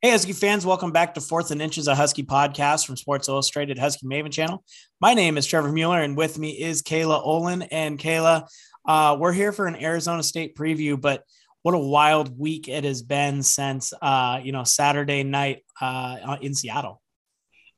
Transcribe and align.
Hey, 0.00 0.10
Husky 0.10 0.32
fans, 0.32 0.64
welcome 0.64 0.92
back 0.92 1.14
to 1.14 1.20
Fourth 1.20 1.50
and 1.50 1.60
Inches, 1.60 1.88
a 1.88 1.94
Husky 1.96 2.22
podcast 2.22 2.86
from 2.86 2.96
Sports 2.96 3.28
Illustrated 3.28 3.80
Husky 3.80 4.06
Maven 4.06 4.30
channel. 4.30 4.62
My 5.00 5.12
name 5.12 5.36
is 5.36 5.44
Trevor 5.44 5.72
Mueller, 5.72 6.00
and 6.00 6.16
with 6.16 6.38
me 6.38 6.50
is 6.50 6.82
Kayla 6.82 7.20
Olin. 7.20 7.62
And 7.62 7.98
Kayla, 7.98 8.46
uh, 8.86 9.16
we're 9.18 9.32
here 9.32 9.50
for 9.50 9.66
an 9.66 9.74
Arizona 9.74 10.22
State 10.22 10.54
preview, 10.54 11.00
but 11.00 11.24
what 11.62 11.74
a 11.74 11.78
wild 11.78 12.38
week 12.38 12.68
it 12.68 12.84
has 12.84 13.02
been 13.02 13.42
since, 13.42 13.92
uh, 14.00 14.38
you 14.40 14.52
know, 14.52 14.62
Saturday 14.62 15.24
night 15.24 15.64
uh, 15.80 16.36
in 16.40 16.54
Seattle. 16.54 17.02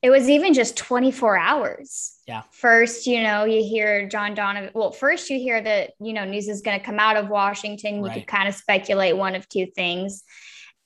It 0.03 0.11
was 0.11 0.29
even 0.29 0.53
just 0.53 0.77
24 0.77 1.39
hours. 1.39 2.19
Yeah. 2.29 2.43
First, 2.53 3.07
you 3.07 3.23
know, 3.23 3.47
you 3.47 3.63
hear 3.63 4.07
John 4.11 4.35
Donovan. 4.35 4.73
Well, 4.75 4.93
first 4.93 5.31
you 5.31 5.39
hear 5.39 5.63
that, 5.63 5.93
you 5.99 6.13
know, 6.13 6.27
news 6.27 6.49
is 6.49 6.61
going 6.61 6.79
to 6.79 6.85
come 6.85 6.99
out 6.99 7.17
of 7.17 7.31
Washington. 7.31 7.97
You 7.97 8.09
right. 8.09 8.15
could 8.15 8.27
kind 8.27 8.47
of 8.47 8.55
speculate 8.55 9.17
one 9.17 9.35
of 9.35 9.49
two 9.49 9.69
things. 9.75 10.23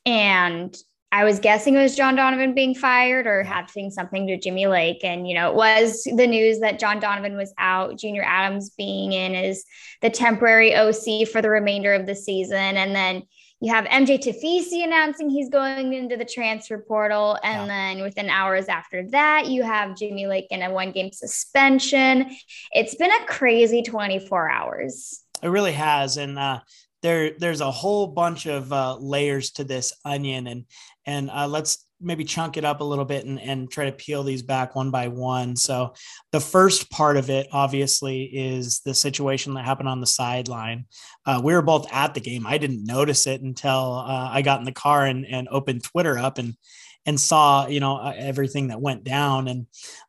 And 0.07 0.77
I 1.15 1.23
was 1.23 1.39
guessing 1.39 1.77
it 1.77 1.79
was 1.81 1.95
John 1.95 2.17
Donovan 2.17 2.55
being 2.55 2.75
fired 2.75 3.29
or 3.29 3.45
having 3.45 3.93
something 3.93 4.27
to 4.27 4.36
Jimmy 4.36 4.67
Lake. 4.67 5.05
And, 5.05 5.29
you 5.29 5.35
know, 5.36 5.49
it 5.49 5.55
was 5.55 6.03
the 6.03 6.27
news 6.27 6.59
that 6.59 6.81
John 6.81 6.99
Donovan 6.99 7.36
was 7.36 7.55
out, 7.57 7.96
Junior 7.96 8.25
Adams 8.27 8.71
being 8.71 9.13
in 9.13 9.36
as 9.36 9.64
the 10.03 10.11
temporary 10.11 10.75
OC 10.75 11.29
for 11.29 11.41
the 11.41 11.50
remainder 11.50 11.95
of 11.95 12.07
the 12.07 12.17
season. 12.17 12.57
And 12.77 12.96
then 12.96 13.22
you 13.61 13.72
have 13.72 13.85
MJ 13.85 14.19
Tafisi 14.19 14.82
announcing 14.82 15.31
he's 15.31 15.50
going 15.50 15.93
into 15.93 16.17
the 16.17 16.25
transfer 16.25 16.79
portal. 16.79 17.39
And 17.44 17.69
yeah. 17.69 17.94
then 17.94 18.03
within 18.03 18.29
hours 18.29 18.67
after 18.67 19.08
that, 19.11 19.46
you 19.46 19.63
have 19.63 19.96
Jimmy 19.96 20.27
Lake 20.27 20.49
in 20.50 20.63
a 20.63 20.72
one 20.72 20.91
game 20.91 21.13
suspension. 21.13 22.29
It's 22.72 22.96
been 22.96 23.13
a 23.13 23.27
crazy 23.27 23.83
24 23.83 24.50
hours. 24.50 25.22
It 25.44 25.49
really 25.49 25.75
has. 25.75 26.17
And, 26.17 26.41
uh, 26.41 26.58
there, 27.04 27.32
there's 27.39 27.61
a 27.61 27.71
whole 27.71 28.07
bunch 28.07 28.46
of 28.46 28.72
uh, 28.72 28.96
layers 28.96 29.50
to 29.53 29.64
this 29.64 29.93
onion, 30.07 30.46
and 30.46 30.64
and 31.04 31.30
uh, 31.30 31.46
let's 31.46 31.86
maybe 32.00 32.25
chunk 32.25 32.56
it 32.56 32.64
up 32.64 32.80
a 32.80 32.84
little 32.84 33.05
bit 33.05 33.27
and, 33.27 33.39
and 33.39 33.70
try 33.70 33.84
to 33.84 33.92
peel 33.92 34.22
these 34.22 34.42
back 34.42 34.75
one 34.75 34.91
by 34.91 35.08
one. 35.08 35.55
So, 35.55 35.92
the 36.32 36.41
first 36.41 36.91
part 36.91 37.19
of 37.19 37.28
it, 37.28 37.47
obviously, 37.52 38.22
is 38.22 38.80
the 38.80 38.94
situation 38.94 39.52
that 39.52 39.66
happened 39.66 39.91
on 39.91 40.00
the 40.00 40.06
sideline. 40.06 40.86
Uh, 41.27 41.42
we 41.44 41.52
were 41.52 41.60
both 41.60 41.92
at 41.92 42.14
the 42.14 42.20
game. 42.20 42.47
I 42.47 42.56
didn't 42.56 42.86
notice 42.86 43.27
it 43.27 43.42
until 43.42 44.02
uh, 44.06 44.30
I 44.32 44.41
got 44.41 44.60
in 44.60 44.64
the 44.64 44.72
car 44.72 45.05
and, 45.05 45.27
and 45.27 45.47
opened 45.50 45.84
Twitter 45.84 46.16
up 46.16 46.38
and 46.38 46.56
and 47.05 47.20
saw 47.20 47.66
you 47.66 47.80
know 47.80 47.98
uh, 47.98 48.14
everything 48.16 48.69
that 48.69 48.80
went 48.80 49.05
down. 49.05 49.48
And 49.48 49.66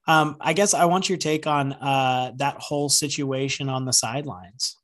um, 0.08 0.38
I 0.40 0.54
guess 0.54 0.74
I 0.74 0.86
want 0.86 1.10
your 1.10 1.18
take 1.18 1.46
on 1.46 1.74
uh, 1.74 2.32
that 2.38 2.56
whole 2.60 2.88
situation 2.88 3.68
on 3.68 3.84
the 3.84 3.92
sidelines. 3.92 4.78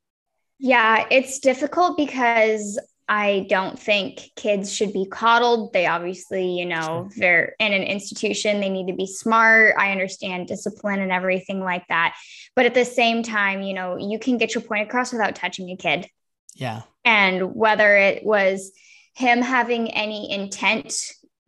Yeah, 0.64 1.06
it's 1.10 1.40
difficult 1.40 1.96
because 1.96 2.78
I 3.08 3.46
don't 3.48 3.76
think 3.76 4.30
kids 4.36 4.72
should 4.72 4.92
be 4.92 5.08
coddled. 5.10 5.72
They 5.72 5.86
obviously, 5.86 6.56
you 6.56 6.66
know, 6.66 7.10
they're 7.16 7.56
in 7.58 7.72
an 7.72 7.82
institution, 7.82 8.60
they 8.60 8.68
need 8.68 8.86
to 8.86 8.94
be 8.94 9.08
smart. 9.08 9.74
I 9.76 9.90
understand 9.90 10.46
discipline 10.46 11.00
and 11.00 11.10
everything 11.10 11.58
like 11.58 11.82
that. 11.88 12.14
But 12.54 12.66
at 12.66 12.74
the 12.74 12.84
same 12.84 13.24
time, 13.24 13.62
you 13.62 13.74
know, 13.74 13.96
you 13.96 14.20
can 14.20 14.38
get 14.38 14.54
your 14.54 14.62
point 14.62 14.86
across 14.86 15.12
without 15.12 15.34
touching 15.34 15.68
a 15.70 15.76
kid. 15.76 16.08
Yeah. 16.54 16.82
And 17.04 17.56
whether 17.56 17.96
it 17.96 18.24
was 18.24 18.70
him 19.14 19.42
having 19.42 19.90
any 19.90 20.30
intent 20.30 20.94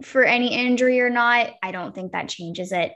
for 0.02 0.24
any 0.24 0.56
injury 0.56 1.00
or 1.00 1.08
not, 1.08 1.52
I 1.62 1.70
don't 1.70 1.94
think 1.94 2.10
that 2.12 2.28
changes 2.28 2.72
it 2.72 2.92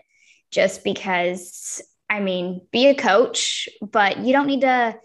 just 0.50 0.83
because, 0.83 1.80
I 2.11 2.19
mean, 2.19 2.66
be 2.72 2.89
a 2.89 2.96
coach, 2.96 3.69
but 3.80 4.19
you 4.19 4.33
don't 4.33 4.48
need 4.48 4.62
to 4.62 4.98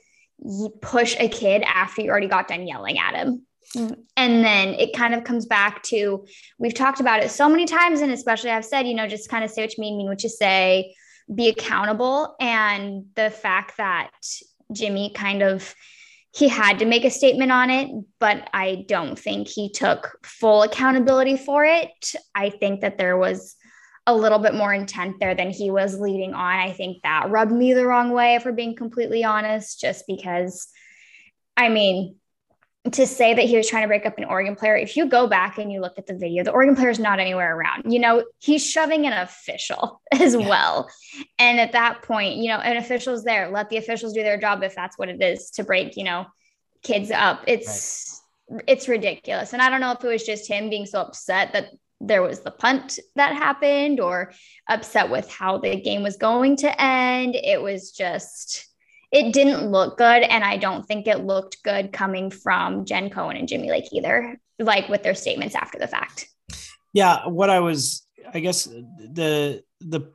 push 0.82 1.16
a 1.20 1.28
kid 1.28 1.64
after 1.66 2.02
you 2.02 2.10
already 2.10 2.28
got 2.28 2.48
done 2.48 2.68
yelling 2.68 3.00
at 3.00 3.16
him. 3.16 3.46
Mm. 3.76 3.98
And 4.18 4.44
then 4.44 4.70
it 4.76 4.94
kind 4.94 5.14
of 5.14 5.24
comes 5.24 5.46
back 5.46 5.82
to 5.84 6.26
we've 6.60 6.74
talked 6.74 7.00
about 7.00 7.24
it 7.24 7.32
so 7.32 7.50
many 7.50 7.66
times, 7.66 8.02
and 8.02 8.12
especially 8.12 8.52
I've 8.52 8.66
said, 8.66 8.88
you 8.88 8.94
know, 8.94 9.08
just 9.08 9.30
kind 9.30 9.44
of 9.44 9.52
say 9.52 9.64
what 9.64 9.78
you 9.78 9.82
mean, 9.82 9.98
mean 9.98 10.08
what 10.08 10.24
you 10.24 10.30
say, 10.30 10.96
be 11.34 11.50
accountable. 11.50 12.36
And 12.40 13.06
the 13.16 13.30
fact 13.30 13.78
that 13.78 14.12
Jimmy 14.72 15.12
kind 15.16 15.42
of 15.42 15.74
he 16.36 16.48
had 16.48 16.80
to 16.80 16.86
make 16.86 17.06
a 17.06 17.12
statement 17.12 17.52
on 17.52 17.70
it, 17.70 17.92
but 18.20 18.50
I 18.54 18.86
don't 18.88 19.18
think 19.18 19.48
he 19.48 19.70
took 19.70 20.18
full 20.24 20.64
accountability 20.64 21.38
for 21.38 21.64
it. 21.64 22.16
I 22.34 22.50
think 22.50 22.82
that 22.82 22.98
there 22.98 23.18
was 23.18 23.56
a 24.06 24.16
little 24.16 24.40
bit 24.40 24.54
more 24.54 24.74
intent 24.74 25.20
there 25.20 25.36
than 25.36 25.50
he 25.50 25.72
was 25.72 26.00
leading 26.00 26.34
on. 26.34 26.60
I 26.60 26.74
think 26.74 27.02
that 27.04 27.30
rubbed 27.30 27.52
me 27.52 27.74
the 27.74 27.86
wrong 27.86 28.12
way, 28.12 28.36
if 28.36 28.46
we're 28.46 28.52
being 28.52 28.76
completely 28.76 29.24
honest, 29.24 29.80
just 29.80 30.06
because, 30.08 30.68
I 31.56 31.70
mean, 31.70 32.16
to 32.92 33.08
say 33.08 33.34
that 33.34 33.46
he 33.46 33.56
was 33.56 33.70
trying 33.70 33.84
to 33.84 33.88
break 33.88 34.06
up 34.06 34.18
an 34.18 34.26
Oregon 34.26 34.58
player, 34.58 34.76
if 34.76 34.98
you 34.98 35.06
go 35.06 35.26
back 35.26 35.58
and 35.58 35.72
you 35.72 35.80
look 35.80 35.98
at 35.98 36.06
the 36.06 36.18
video, 36.18 36.44
the 36.44 36.52
Oregon 36.52 36.76
player 36.76 36.90
is 36.90 37.00
not 37.00 37.20
anywhere 37.20 37.56
around. 37.56 37.92
You 37.92 38.00
know, 38.00 38.26
he's 38.40 38.70
shoving 38.70 39.06
an 39.06 39.14
official 39.14 40.02
as 40.12 40.36
yeah. 40.36 40.50
well. 40.50 40.90
And 41.40 41.62
at 41.62 41.72
that 41.72 42.02
point, 42.02 42.36
you 42.36 42.50
know, 42.50 42.58
an 42.58 42.76
official's 42.76 43.24
there. 43.24 43.50
Let 43.50 43.70
the 43.70 43.78
officials 43.78 44.12
do 44.12 44.22
their 44.22 44.38
job 44.38 44.64
if 44.64 44.76
that's 44.76 44.98
what 44.98 45.08
it 45.08 45.22
is 45.22 45.52
to 45.52 45.64
break, 45.64 45.96
you 45.96 46.04
know, 46.04 46.26
kids 46.84 47.10
up. 47.10 47.46
It's 47.48 48.22
right. 48.50 48.64
it's 48.68 48.90
ridiculous. 48.90 49.54
And 49.54 49.62
I 49.62 49.70
don't 49.70 49.80
know 49.80 49.92
if 49.92 50.04
it 50.04 50.08
was 50.08 50.26
just 50.26 50.50
him 50.50 50.70
being 50.70 50.86
so 50.86 51.00
upset 51.00 51.54
that 51.54 51.70
there 52.02 52.22
was 52.22 52.42
the 52.42 52.52
punt 52.52 53.00
that 53.16 53.34
happened 53.34 54.00
or 54.00 54.34
upset 54.70 55.10
with 55.10 55.30
how 55.32 55.58
the 55.58 55.80
game 55.80 56.04
was 56.04 56.18
going 56.18 56.58
to 56.58 56.82
end. 56.82 57.36
It 57.36 57.62
was 57.62 57.92
just 57.92 58.68
it 59.14 59.32
didn't 59.32 59.70
look 59.70 59.98
good. 59.98 60.24
And 60.24 60.44
I 60.44 60.58
don't 60.58 60.86
think 60.86 61.08
it 61.08 61.24
looked 61.24 61.62
good 61.64 61.94
coming 61.94 62.32
from 62.32 62.84
Jen 62.84 63.12
Cohen 63.12 63.38
and 63.38 63.48
Jimmy 63.48 63.70
Lake 63.70 63.94
either, 63.94 64.40
like 64.58 64.90
with 64.90 65.04
their 65.04 65.14
statements 65.14 65.56
after 65.56 65.78
the 65.78 65.88
fact. 65.88 66.28
Yeah. 66.94 67.28
What 67.28 67.52
I 67.52 67.60
was, 67.60 68.06
I 68.34 68.40
guess 68.40 68.66
the, 68.66 69.64
the, 69.82 70.12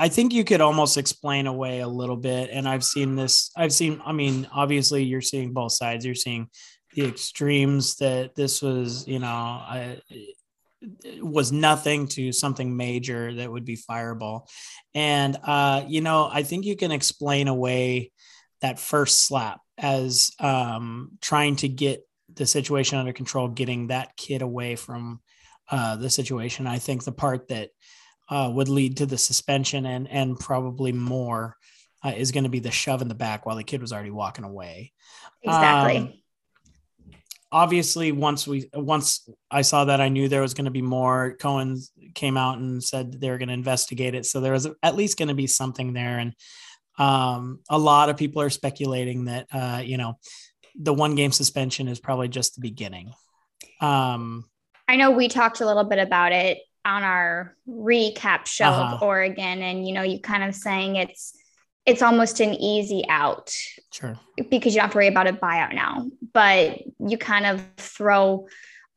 I 0.00 0.08
think 0.08 0.32
you 0.32 0.42
could 0.42 0.60
almost 0.60 0.98
explain 0.98 1.46
away 1.46 1.78
a 1.78 1.88
little 1.88 2.16
bit. 2.16 2.50
And 2.52 2.68
I've 2.68 2.82
seen 2.82 3.14
this, 3.14 3.52
I've 3.56 3.72
seen, 3.72 4.02
I 4.04 4.10
mean, 4.10 4.48
obviously 4.52 5.04
you're 5.04 5.20
seeing 5.20 5.52
both 5.52 5.72
sides. 5.72 6.04
You're 6.04 6.16
seeing 6.16 6.48
the 6.96 7.06
extremes 7.06 7.94
that 7.96 8.34
this 8.34 8.60
was, 8.60 9.06
you 9.06 9.20
know, 9.20 9.26
I, 9.28 10.00
was 11.20 11.52
nothing 11.52 12.08
to 12.08 12.32
something 12.32 12.76
major 12.76 13.34
that 13.34 13.50
would 13.50 13.64
be 13.64 13.76
fireball. 13.76 14.48
And, 14.94 15.36
uh, 15.42 15.84
you 15.86 16.00
know, 16.00 16.28
I 16.32 16.42
think 16.42 16.64
you 16.64 16.76
can 16.76 16.90
explain 16.90 17.48
away 17.48 18.12
that 18.60 18.78
first 18.78 19.26
slap 19.26 19.60
as 19.78 20.30
um, 20.38 21.12
trying 21.20 21.56
to 21.56 21.68
get 21.68 22.06
the 22.34 22.46
situation 22.46 22.98
under 22.98 23.12
control, 23.12 23.48
getting 23.48 23.88
that 23.88 24.16
kid 24.16 24.42
away 24.42 24.76
from 24.76 25.20
uh, 25.70 25.96
the 25.96 26.10
situation. 26.10 26.66
I 26.66 26.78
think 26.78 27.04
the 27.04 27.12
part 27.12 27.48
that 27.48 27.70
uh, 28.28 28.50
would 28.52 28.68
lead 28.68 28.98
to 28.98 29.06
the 29.06 29.18
suspension 29.18 29.86
and, 29.86 30.08
and 30.08 30.38
probably 30.38 30.92
more 30.92 31.56
uh, 32.04 32.12
is 32.16 32.32
going 32.32 32.44
to 32.44 32.50
be 32.50 32.60
the 32.60 32.70
shove 32.70 33.02
in 33.02 33.08
the 33.08 33.14
back 33.14 33.44
while 33.44 33.56
the 33.56 33.64
kid 33.64 33.80
was 33.80 33.92
already 33.92 34.10
walking 34.10 34.44
away. 34.44 34.92
Exactly. 35.42 35.96
Um, 35.96 36.12
obviously 37.52 38.12
once 38.12 38.46
we 38.46 38.68
once 38.74 39.28
I 39.50 39.62
saw 39.62 39.84
that 39.86 40.00
I 40.00 40.08
knew 40.08 40.28
there 40.28 40.42
was 40.42 40.54
going 40.54 40.66
to 40.66 40.70
be 40.70 40.82
more. 40.82 41.36
Cohen 41.40 41.80
came 42.14 42.36
out 42.36 42.58
and 42.58 42.82
said 42.82 43.20
they 43.20 43.30
were 43.30 43.38
going 43.38 43.48
to 43.48 43.54
investigate 43.54 44.14
it, 44.14 44.26
so 44.26 44.40
there 44.40 44.52
was 44.52 44.68
at 44.82 44.96
least 44.96 45.18
going 45.18 45.28
to 45.28 45.34
be 45.34 45.46
something 45.46 45.92
there. 45.92 46.18
And 46.18 46.34
um, 46.98 47.60
a 47.68 47.78
lot 47.78 48.08
of 48.08 48.16
people 48.16 48.42
are 48.42 48.50
speculating 48.50 49.26
that 49.26 49.46
uh, 49.52 49.82
you 49.84 49.96
know 49.96 50.18
the 50.78 50.94
one 50.94 51.14
game 51.14 51.32
suspension 51.32 51.88
is 51.88 52.00
probably 52.00 52.28
just 52.28 52.54
the 52.54 52.60
beginning. 52.60 53.12
Um, 53.80 54.44
I 54.88 54.96
know 54.96 55.10
we 55.10 55.28
talked 55.28 55.60
a 55.60 55.66
little 55.66 55.84
bit 55.84 55.98
about 55.98 56.32
it 56.32 56.58
on 56.84 57.02
our 57.02 57.56
recap 57.68 58.46
show 58.46 58.64
uh-huh. 58.66 58.96
of 58.96 59.02
Oregon, 59.02 59.62
and 59.62 59.86
you 59.86 59.94
know 59.94 60.02
you 60.02 60.20
kind 60.20 60.44
of 60.44 60.54
saying 60.54 60.96
it's 60.96 61.34
it's 61.86 62.02
almost 62.02 62.40
an 62.40 62.54
easy 62.54 63.04
out. 63.08 63.54
Sure. 63.92 64.18
Because 64.50 64.74
you 64.74 64.80
don't 64.80 64.86
have 64.86 64.92
to 64.92 64.98
worry 64.98 65.08
about 65.08 65.26
a 65.26 65.32
buyout 65.32 65.74
now. 65.74 66.06
But 66.32 66.80
you 66.98 67.18
kind 67.18 67.46
of 67.46 67.64
throw 67.76 68.46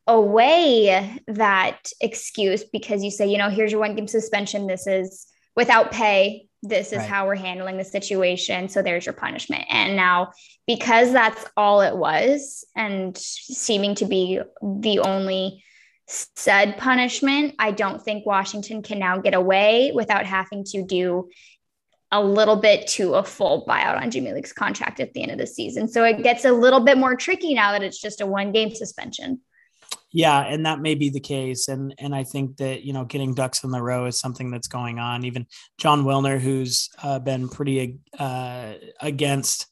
away 0.05 1.17
that 1.27 1.89
excuse 2.01 2.63
because 2.63 3.03
you 3.03 3.12
say, 3.12 3.27
you 3.27 3.38
know, 3.38 3.50
here's 3.50 3.71
your 3.71 3.80
one 3.80 3.95
game 3.95 4.07
suspension. 4.07 4.68
This 4.68 4.85
is 4.85 5.27
without 5.56 5.91
pay. 5.91 6.47
This 6.62 6.94
is 6.94 7.00
right. 7.00 7.09
how 7.09 7.25
we're 7.25 7.35
handling 7.35 7.77
the 7.77 7.83
situation. 7.83 8.69
So 8.69 8.81
there's 8.81 9.06
your 9.06 9.13
punishment. 9.13 9.65
And 9.69 9.95
now, 9.95 10.31
because 10.65 11.12
that's 11.12 11.45
all 11.57 11.81
it 11.81 11.95
was, 11.95 12.65
and 12.75 13.18
seeming 13.18 13.95
to 13.95 14.06
be 14.06 14.39
the 14.62 15.00
only 15.00 15.63
said 16.07 16.77
punishment, 16.77 17.56
I 17.59 17.71
don't 17.71 18.01
think 18.01 18.25
Washington 18.25 18.81
can 18.81 19.00
now 19.00 19.19
get 19.19 19.33
away 19.33 19.91
without 19.94 20.25
having 20.25 20.63
to 20.65 20.86
do 20.86 21.29
a 22.13 22.24
little 22.24 22.56
bit 22.56 22.86
to 22.88 23.15
a 23.15 23.24
full 23.24 23.65
buyout 23.65 24.00
on 24.00 24.12
Jimmy 24.12 24.31
Lake's 24.31 24.54
contract 24.54 25.00
at 25.00 25.13
the 25.13 25.24
end 25.24 25.31
of 25.31 25.39
the 25.39 25.48
season. 25.48 25.88
So 25.88 26.04
it 26.04 26.21
gets 26.21 26.45
a 26.45 26.51
little 26.51 26.80
bit 26.80 26.98
more 26.98 27.15
tricky 27.15 27.56
now 27.56 27.71
that 27.71 27.81
it's 27.81 28.00
just 28.00 28.21
a 28.21 28.25
one 28.25 28.51
game 28.51 28.74
suspension. 28.74 29.42
Yeah, 30.12 30.42
and 30.42 30.68
that 30.68 30.80
may 30.80 30.94
be 30.94 31.10
the 31.10 31.19
case, 31.19 31.68
and 31.68 31.95
and 31.98 32.13
I 32.13 32.24
think 32.24 32.57
that 32.57 32.83
you 32.83 32.94
know 32.94 33.04
getting 33.04 33.33
ducks 33.33 33.63
in 33.63 33.71
the 33.71 33.81
row 33.81 34.06
is 34.06 34.19
something 34.19 34.51
that's 34.51 34.68
going 34.68 35.00
on. 35.00 35.25
Even 35.25 35.48
Jon 35.80 36.04
Wilner, 36.04 36.39
who's 36.39 36.89
uh, 37.01 37.18
been 37.18 37.50
pretty 37.50 37.98
uh, 38.19 38.74
against 39.01 39.65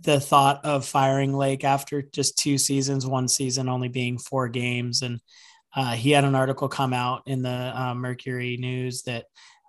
the 0.00 0.20
thought 0.20 0.64
of 0.64 0.86
firing 0.86 1.32
Lake 1.34 1.64
after 1.64 2.00
just 2.00 2.38
two 2.38 2.58
seasons, 2.58 3.06
one 3.06 3.26
season 3.26 3.68
only 3.68 3.88
being 3.88 4.18
four 4.18 4.48
games, 4.48 5.02
and 5.02 5.20
uh, 5.74 5.94
he 5.94 6.12
had 6.12 6.24
an 6.24 6.36
article 6.36 6.68
come 6.68 6.92
out 6.92 7.22
in 7.26 7.42
the 7.42 7.72
uh, 7.74 7.94
Mercury 7.94 8.56
News 8.58 9.02
that 9.02 9.24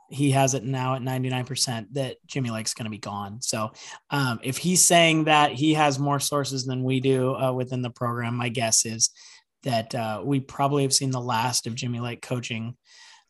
he 0.10 0.32
has 0.32 0.54
it 0.54 0.64
now 0.64 0.96
at 0.96 1.02
99% 1.02 1.88
that 1.94 2.18
Jimmy 2.26 2.50
Lake's 2.50 2.74
going 2.74 2.86
to 2.86 2.92
be 2.92 2.98
gone. 2.98 3.42
So 3.42 3.72
um, 4.10 4.40
if 4.44 4.58
he's 4.58 4.84
saying 4.84 5.26
that 5.26 5.52
he 5.52 5.74
has 5.74 6.00
more 6.00 6.20
sources 6.20 6.66
than 6.66 6.84
we 6.84 7.00
do 7.00 7.36
uh, 7.36 7.52
within 7.52 7.82
the 7.82 7.90
program, 7.90 8.36
my 8.36 8.50
guess 8.50 8.86
is 8.86 9.10
that 9.64 9.94
uh, 9.94 10.22
we 10.24 10.40
probably 10.40 10.84
have 10.84 10.94
seen 10.94 11.12
the 11.12 11.20
last 11.20 11.68
of 11.68 11.76
Jimmy 11.76 12.00
Lake 12.00 12.22
coaching 12.22 12.76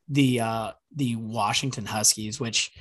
the 0.10 0.40
uh, 0.40 0.72
the 0.96 1.16
Washington 1.16 1.86
Huskies, 1.86 2.40
which 2.40 2.72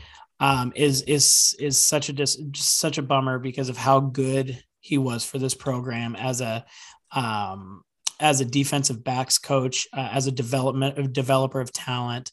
um, 0.41 0.73
is 0.77 1.03
is 1.03 1.57
is 1.59 1.79
such 1.79 2.09
a 2.09 2.13
dis- 2.13 2.41
such 2.55 2.99
a 2.99 3.03
bummer 3.03 3.39
because 3.39 3.69
of 3.69 3.77
how 3.77 4.01
good 4.01 4.63
he 4.81 4.99
was 4.99 5.25
for 5.25 5.39
this 5.39 5.55
program 5.55 6.15
as 6.17 6.41
a 6.41 6.65
um, 7.13 7.83
as 8.21 8.41
a 8.41 8.45
defensive 8.45 9.03
backs 9.03 9.39
coach, 9.39 9.87
uh, 9.93 10.09
as 10.13 10.27
a 10.27 10.33
development 10.33 10.99
of 10.99 11.13
developer 11.13 11.61
of 11.61 11.73
talent, 11.73 12.33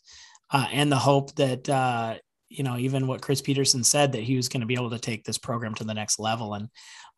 uh, 0.52 0.68
and 0.72 0.92
the 0.92 0.98
hope 0.98 1.36
that 1.36 1.70
uh, 1.70 2.16
you 2.50 2.64
know 2.64 2.78
even 2.78 3.08
what 3.08 3.22
Chris 3.22 3.42
Petersen 3.42 3.84
said 3.84 4.12
that 4.14 4.24
he 4.24 4.36
was 4.36 4.50
going 4.50 4.62
to 4.62 4.68
be 4.68 4.76
able 4.76 4.92
to 4.92 5.00
take 5.00 5.24
this 5.24 5.38
program 5.38 5.74
to 5.76 5.84
the 5.84 5.94
next 5.94 6.20
level, 6.20 6.54
and 6.54 6.70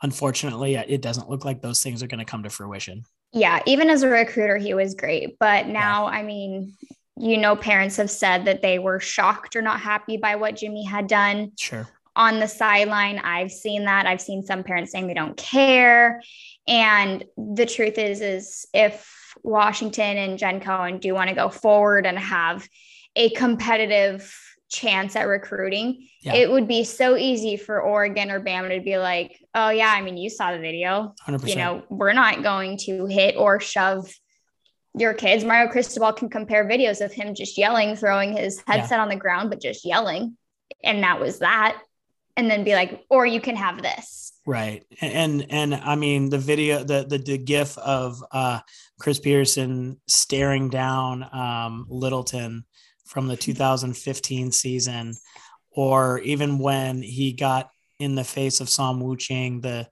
unfortunately, 0.01 0.75
it 0.75 1.01
doesn't 1.01 1.29
look 1.29 1.45
like 1.45 1.61
those 1.61 1.81
things 1.81 2.01
are 2.01 2.07
going 2.07 2.19
to 2.19 2.25
come 2.25 2.43
to 2.43 2.49
fruition. 2.49 3.03
Yeah, 3.33 3.61
even 3.65 3.89
as 3.89 4.03
a 4.03 4.07
recruiter, 4.07 4.57
he 4.57 4.73
was 4.73 4.95
great, 4.95 5.37
but 5.39 5.67
now, 5.67 6.05
yeah. 6.05 6.19
I 6.19 6.23
mean, 6.23 6.73
you 7.17 7.37
know, 7.37 7.55
parents 7.55 7.97
have 7.97 8.09
said 8.09 8.45
that 8.45 8.61
they 8.61 8.79
were 8.79 8.99
shocked 8.99 9.55
or 9.55 9.61
not 9.61 9.79
happy 9.79 10.17
by 10.17 10.35
what 10.35 10.55
Jimmy 10.55 10.83
had 10.83 11.07
done. 11.07 11.51
Sure. 11.57 11.87
On 12.15 12.39
the 12.39 12.47
sideline, 12.47 13.19
I've 13.19 13.51
seen 13.51 13.85
that. 13.85 14.05
I've 14.05 14.21
seen 14.21 14.43
some 14.43 14.63
parents 14.63 14.91
saying 14.91 15.07
they 15.07 15.13
don't 15.13 15.35
care. 15.35 16.21
And 16.67 17.23
the 17.37 17.65
truth 17.65 17.97
is, 17.97 18.21
is 18.21 18.67
if 18.73 19.35
Washington 19.43 20.17
and 20.17 20.39
Jen 20.39 20.61
Cohen 20.61 20.99
do 20.99 21.13
want 21.13 21.29
to 21.29 21.35
go 21.35 21.49
forward 21.49 22.05
and 22.05 22.17
have 22.17 22.67
a 23.15 23.29
competitive 23.31 24.33
chance 24.69 25.15
at 25.15 25.23
recruiting, 25.23 26.07
yeah. 26.21 26.33
it 26.33 26.49
would 26.49 26.67
be 26.67 26.83
so 26.83 27.15
easy 27.15 27.57
for 27.57 27.81
Oregon 27.81 28.31
or 28.31 28.41
Bama 28.41 28.75
to 28.75 28.81
be 28.81 28.97
like, 28.97 29.39
oh, 29.53 29.69
yeah, 29.69 29.93
I 29.95 30.01
mean, 30.01 30.17
you 30.17 30.29
saw 30.29 30.51
the 30.51 30.59
video. 30.59 31.13
100%. 31.27 31.47
You 31.47 31.55
know, 31.55 31.83
we're 31.89 32.13
not 32.13 32.43
going 32.43 32.77
to 32.79 33.05
hit 33.05 33.35
or 33.37 33.59
shove 33.59 34.11
your 34.97 35.13
kids. 35.13 35.43
Mario 35.43 35.71
Cristobal 35.71 36.13
can 36.13 36.29
compare 36.29 36.65
videos 36.65 37.03
of 37.03 37.11
him 37.11 37.35
just 37.35 37.57
yelling, 37.57 37.95
throwing 37.95 38.35
his 38.35 38.61
headset 38.67 38.97
yeah. 38.97 39.01
on 39.01 39.09
the 39.09 39.15
ground, 39.15 39.49
but 39.49 39.61
just 39.61 39.85
yelling. 39.85 40.37
And 40.83 41.03
that 41.03 41.19
was 41.19 41.39
that. 41.39 41.81
And 42.37 42.49
then 42.49 42.63
be 42.63 42.73
like, 42.73 43.05
or 43.09 43.25
you 43.25 43.39
can 43.39 43.55
have 43.55 43.81
this. 43.81 44.33
Right. 44.45 44.83
And 45.01 45.47
and 45.49 45.73
I 45.73 45.95
mean 45.95 46.29
the 46.29 46.37
video, 46.37 46.83
the 46.83 47.05
the, 47.07 47.17
the 47.17 47.37
gif 47.37 47.77
of 47.77 48.21
uh 48.31 48.59
Chris 48.99 49.19
Petersen 49.19 49.99
staring 50.07 50.69
down 50.69 51.27
um 51.31 51.87
Littleton 51.89 52.65
from 53.05 53.27
the 53.27 53.37
2015 53.37 54.51
season, 54.51 55.15
or 55.71 56.19
even 56.19 56.59
when 56.59 57.01
he 57.01 57.33
got 57.33 57.69
in 57.99 58.15
the 58.15 58.23
face 58.23 58.59
of 58.61 58.69
Sam 58.69 58.99
Wu 58.99 59.15
Ching, 59.15 59.61
the 59.61 59.87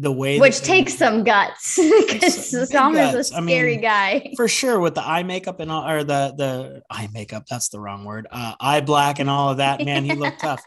the 0.00 0.12
way 0.12 0.38
which 0.38 0.60
takes 0.60 0.94
they, 0.94 1.06
some 1.06 1.24
guts 1.24 1.76
because 2.08 2.68
Sam 2.68 2.96
is 2.96 3.14
a 3.14 3.24
scary 3.24 3.72
I 3.72 3.74
mean, 3.74 3.80
guy. 3.80 4.32
for 4.36 4.46
sure 4.46 4.78
with 4.78 4.94
the 4.94 5.02
eye 5.02 5.24
makeup 5.24 5.60
and 5.60 5.70
all 5.72 5.88
or 5.88 6.04
the 6.04 6.34
the 6.36 6.82
eye 6.88 7.08
makeup 7.12 7.46
that's 7.50 7.68
the 7.68 7.80
wrong 7.80 8.04
word 8.04 8.28
uh, 8.30 8.54
eye 8.60 8.80
black 8.80 9.18
and 9.18 9.28
all 9.28 9.50
of 9.50 9.56
that 9.56 9.84
man 9.84 10.04
he 10.04 10.14
looked 10.14 10.40
tough. 10.40 10.62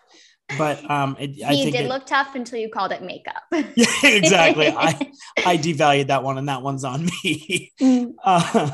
But 0.57 0.89
um 0.91 1.15
it, 1.17 1.31
he 1.31 1.43
I 1.45 1.53
did 1.53 1.75
it, 1.75 1.87
look 1.87 2.05
tough 2.05 2.35
until 2.35 2.59
you 2.59 2.69
called 2.69 2.91
it 2.91 3.01
makeup. 3.01 3.41
Yeah 3.75 3.85
exactly. 4.03 4.67
I 4.67 5.11
I 5.45 5.57
devalued 5.57 6.07
that 6.07 6.23
one 6.23 6.37
and 6.37 6.49
that 6.49 6.61
one's 6.61 6.83
on 6.83 7.05
me. 7.05 7.71
Mm. 7.79 8.13
uh, 8.23 8.71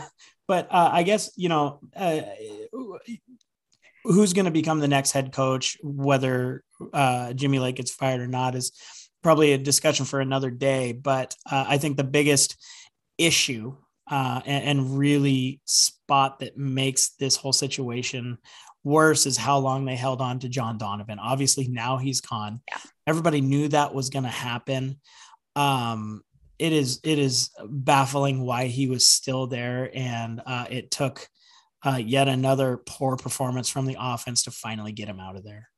but 0.47 0.67
uh, 0.71 0.89
I 0.91 1.03
guess 1.03 1.31
you 1.35 1.49
know 1.49 1.79
uh, 1.95 2.21
who's 4.03 4.33
going 4.33 4.45
to 4.45 4.51
become 4.51 4.79
the 4.79 4.88
next 4.88 5.11
head 5.11 5.31
coach 5.31 5.77
whether 5.83 6.63
uh, 6.94 7.33
Jimmy 7.33 7.59
Lake 7.59 7.75
gets 7.75 7.91
fired 7.91 8.21
or 8.21 8.27
not 8.27 8.55
is 8.55 8.71
probably 9.23 9.53
a 9.53 9.57
discussion 9.57 10.05
for 10.05 10.21
another 10.21 10.49
day. 10.49 10.94
But 10.94 11.35
uh, 11.49 11.65
I 11.67 11.77
think 11.77 11.97
the 11.97 12.03
biggest 12.03 12.55
issue 13.17 13.75
uh, 14.09 14.41
and, 14.45 14.63
and, 14.63 14.97
really 14.97 15.59
spot 15.65 16.39
that 16.39 16.55
makes 16.55 17.09
this 17.19 17.35
whole 17.35 17.51
situation 17.51 18.38
worse 18.85 19.25
is 19.25 19.35
how 19.35 19.57
long 19.57 19.83
they 19.83 19.97
held 19.97 20.21
on 20.21 20.39
to 20.39 20.47
John 20.47 20.77
Donovan. 20.77 21.19
Obviously, 21.19 21.67
now 21.67 21.97
he's 21.97 22.21
gone. 22.21 22.61
Yeah. 22.69 22.77
Everybody 23.05 23.41
knew 23.41 23.67
that 23.67 23.94
was 23.94 24.09
going 24.09 24.23
to 24.23 24.29
happen. 24.29 25.01
Um, 25.57 26.21
it 26.59 26.74
is 26.74 27.00
it 27.04 27.19
is 27.19 27.51
baffling 27.65 28.42
why 28.42 28.65
he 28.65 28.88
was 28.88 29.06
still 29.06 29.48
there, 29.48 29.89
and 29.94 30.42
uh, 30.45 30.65
it 30.69 30.92
took 30.92 31.27
uh, 31.86 32.00
yet 32.04 32.27
another 32.27 32.77
poor 32.77 33.18
performance 33.18 33.69
from 33.69 33.86
the 33.86 33.98
offense 34.00 34.44
to 34.44 34.51
finally 34.51 34.92
get 34.92 35.07
him 35.07 35.19
out 35.19 35.36
of 35.36 35.44
there 35.44 35.69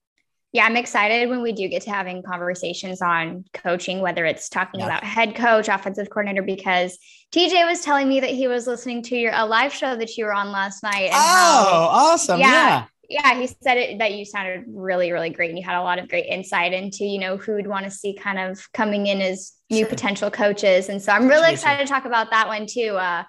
yeah, 0.52 0.66
I'm 0.66 0.78
excited 0.78 1.30
when 1.30 1.44
we 1.44 1.52
do 1.52 1.68
get 1.68 1.84
to 1.84 1.92
having 1.92 2.24
conversations 2.24 3.04
on 3.04 3.46
coaching, 3.54 4.00
whether 4.00 4.26
it's 4.26 4.50
talking 4.50 4.80
yeah. 4.80 4.88
about 4.88 5.04
head 5.04 5.36
coach, 5.36 5.68
offensive 5.68 6.10
coordinator, 6.10 6.42
because 6.42 6.98
TJ 7.32 7.68
was 7.68 7.82
telling 7.82 8.10
me 8.10 8.20
that 8.20 8.32
he 8.32 8.48
was 8.48 8.66
listening 8.66 9.04
to 9.04 9.16
your 9.16 9.32
a 9.36 9.46
live 9.46 9.72
show 9.72 9.96
that 9.96 10.18
you 10.18 10.26
were 10.26 10.34
on 10.34 10.52
last 10.52 10.82
night. 10.82 11.10
oh, 11.12 11.16
how, 11.16 11.88
awesome! 11.92 12.40
Yeah, 12.40 12.48
yeah, 12.48 12.86
yeah. 13.10 13.40
He 13.40 13.48
said 13.48 13.78
it, 13.78 14.00
that 14.00 14.14
you 14.14 14.26
sounded 14.26 14.66
really, 14.68 15.12
really 15.12 15.30
great, 15.30 15.50
and 15.50 15.58
you 15.58 15.66
had 15.66 15.78
a 15.78 15.84
lot 15.84 16.00
of 16.00 16.08
great 16.08 16.26
insight 16.26 16.74
into 16.74 17.06
you 17.06 17.20
know 17.20 17.38
who 17.38 17.54
would 17.54 17.68
want 17.68 17.86
to 17.86 17.92
see 17.92 18.14
kind 18.14 18.40
of 18.40 18.72
coming 18.74 19.08
in 19.08 19.22
as 19.22 19.54
new 19.70 19.80
sure. 19.80 19.90
potential 19.90 20.32
coaches, 20.32 20.90
and 20.90 21.02
so 21.02 21.12
I'm 21.12 21.28
really 21.28 21.52
excited 21.52 21.86
to 21.86 21.92
talk 21.92 22.06
about 22.06 22.30
that 22.32 22.48
one 22.48 22.66
too. 22.68 22.96
Uh, 22.96 23.24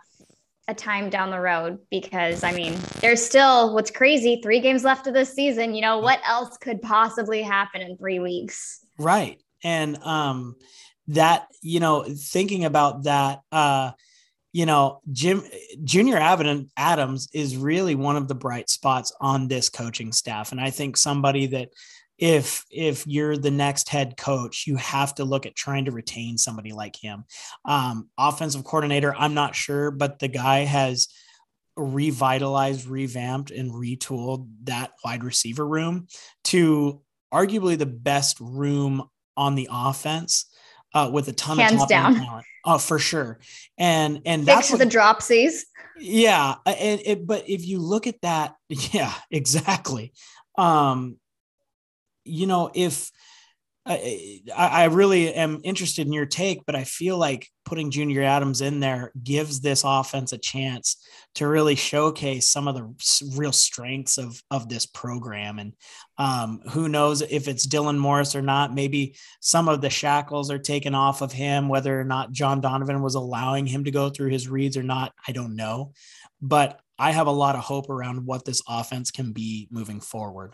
a 0.68 0.74
time 0.74 1.10
down 1.10 1.30
the 1.30 1.40
road 1.40 1.78
because 1.90 2.44
I 2.44 2.52
mean, 2.52 2.78
there's 3.00 3.22
still 3.22 3.74
what's 3.74 3.90
crazy 3.90 4.40
three 4.42 4.60
games 4.60 4.84
left 4.84 5.06
of 5.06 5.14
this 5.14 5.34
season. 5.34 5.74
You 5.74 5.82
know, 5.82 5.98
what 5.98 6.20
else 6.24 6.56
could 6.56 6.80
possibly 6.80 7.42
happen 7.42 7.82
in 7.82 7.96
three 7.96 8.20
weeks? 8.20 8.80
Right. 8.98 9.40
And 9.62 9.96
um, 10.02 10.56
that, 11.08 11.46
you 11.62 11.80
know, 11.80 12.04
thinking 12.04 12.64
about 12.64 13.04
that, 13.04 13.40
uh, 13.52 13.92
you 14.52 14.66
know, 14.66 15.00
Jim 15.12 15.44
Junior 15.84 16.18
Adams 16.76 17.28
is 17.32 17.56
really 17.56 17.94
one 17.94 18.16
of 18.16 18.28
the 18.28 18.34
bright 18.34 18.68
spots 18.68 19.12
on 19.20 19.48
this 19.48 19.68
coaching 19.68 20.12
staff. 20.12 20.52
And 20.52 20.60
I 20.60 20.70
think 20.70 20.96
somebody 20.96 21.46
that 21.46 21.68
if 22.18 22.64
if 22.70 23.06
you're 23.06 23.36
the 23.36 23.50
next 23.50 23.88
head 23.88 24.16
coach, 24.16 24.66
you 24.66 24.76
have 24.76 25.14
to 25.14 25.24
look 25.24 25.46
at 25.46 25.56
trying 25.56 25.86
to 25.86 25.92
retain 25.92 26.36
somebody 26.36 26.72
like 26.72 26.96
him. 26.96 27.24
Um, 27.64 28.10
offensive 28.18 28.64
coordinator, 28.64 29.14
I'm 29.16 29.34
not 29.34 29.54
sure, 29.54 29.90
but 29.90 30.18
the 30.18 30.28
guy 30.28 30.60
has 30.60 31.08
revitalized, 31.76 32.86
revamped, 32.86 33.50
and 33.52 33.72
retooled 33.72 34.48
that 34.64 34.90
wide 35.04 35.24
receiver 35.24 35.66
room 35.66 36.08
to 36.44 37.00
arguably 37.32 37.78
the 37.78 37.86
best 37.86 38.38
room 38.40 39.08
on 39.36 39.54
the 39.54 39.68
offense 39.72 40.46
uh, 40.94 41.10
with 41.12 41.28
a 41.28 41.32
ton 41.32 41.58
Hands 41.58 41.72
of 41.74 41.78
top 41.80 41.88
down. 41.88 42.14
talent. 42.16 42.46
Oh, 42.64 42.78
for 42.78 42.98
sure. 42.98 43.38
And 43.78 44.22
and 44.26 44.44
Fix 44.44 44.54
that's 44.54 44.70
what, 44.70 44.78
the 44.78 44.86
dropsies. 44.86 45.62
Yeah, 45.98 46.56
and 46.66 47.00
it, 47.04 47.26
but 47.26 47.48
if 47.48 47.66
you 47.66 47.78
look 47.78 48.06
at 48.06 48.20
that, 48.22 48.54
yeah, 48.68 49.12
exactly. 49.30 50.12
Um, 50.56 51.16
you 52.24 52.46
know, 52.46 52.70
if 52.74 53.10
I, 53.86 54.40
I 54.54 54.84
really 54.84 55.32
am 55.32 55.60
interested 55.64 56.06
in 56.06 56.12
your 56.12 56.26
take, 56.26 56.66
but 56.66 56.74
I 56.74 56.84
feel 56.84 57.16
like 57.16 57.48
putting 57.64 57.90
Junior 57.90 58.22
Adams 58.22 58.60
in 58.60 58.78
there 58.78 59.10
gives 59.22 59.60
this 59.60 59.84
offense 59.86 60.32
a 60.32 60.38
chance 60.38 61.02
to 61.36 61.48
really 61.48 61.76
showcase 61.76 62.50
some 62.50 62.68
of 62.68 62.74
the 62.74 63.34
real 63.36 63.52
strengths 63.52 64.18
of 64.18 64.42
of 64.50 64.68
this 64.68 64.84
program. 64.84 65.58
And 65.58 65.72
um, 66.18 66.60
who 66.70 66.88
knows 66.88 67.22
if 67.22 67.48
it's 67.48 67.66
Dylan 67.66 67.96
Morris 67.96 68.36
or 68.36 68.42
not? 68.42 68.74
Maybe 68.74 69.16
some 69.40 69.66
of 69.66 69.80
the 69.80 69.90
shackles 69.90 70.50
are 70.50 70.58
taken 70.58 70.94
off 70.94 71.22
of 71.22 71.32
him. 71.32 71.68
Whether 71.68 71.98
or 71.98 72.04
not 72.04 72.32
John 72.32 72.60
Donovan 72.60 73.00
was 73.00 73.14
allowing 73.14 73.66
him 73.66 73.84
to 73.84 73.90
go 73.90 74.10
through 74.10 74.30
his 74.30 74.46
reads 74.46 74.76
or 74.76 74.82
not, 74.82 75.14
I 75.26 75.32
don't 75.32 75.56
know. 75.56 75.92
But 76.42 76.80
I 76.98 77.12
have 77.12 77.28
a 77.28 77.32
lot 77.32 77.54
of 77.54 77.62
hope 77.62 77.88
around 77.88 78.26
what 78.26 78.44
this 78.44 78.62
offense 78.68 79.10
can 79.10 79.32
be 79.32 79.68
moving 79.70 80.00
forward. 80.00 80.52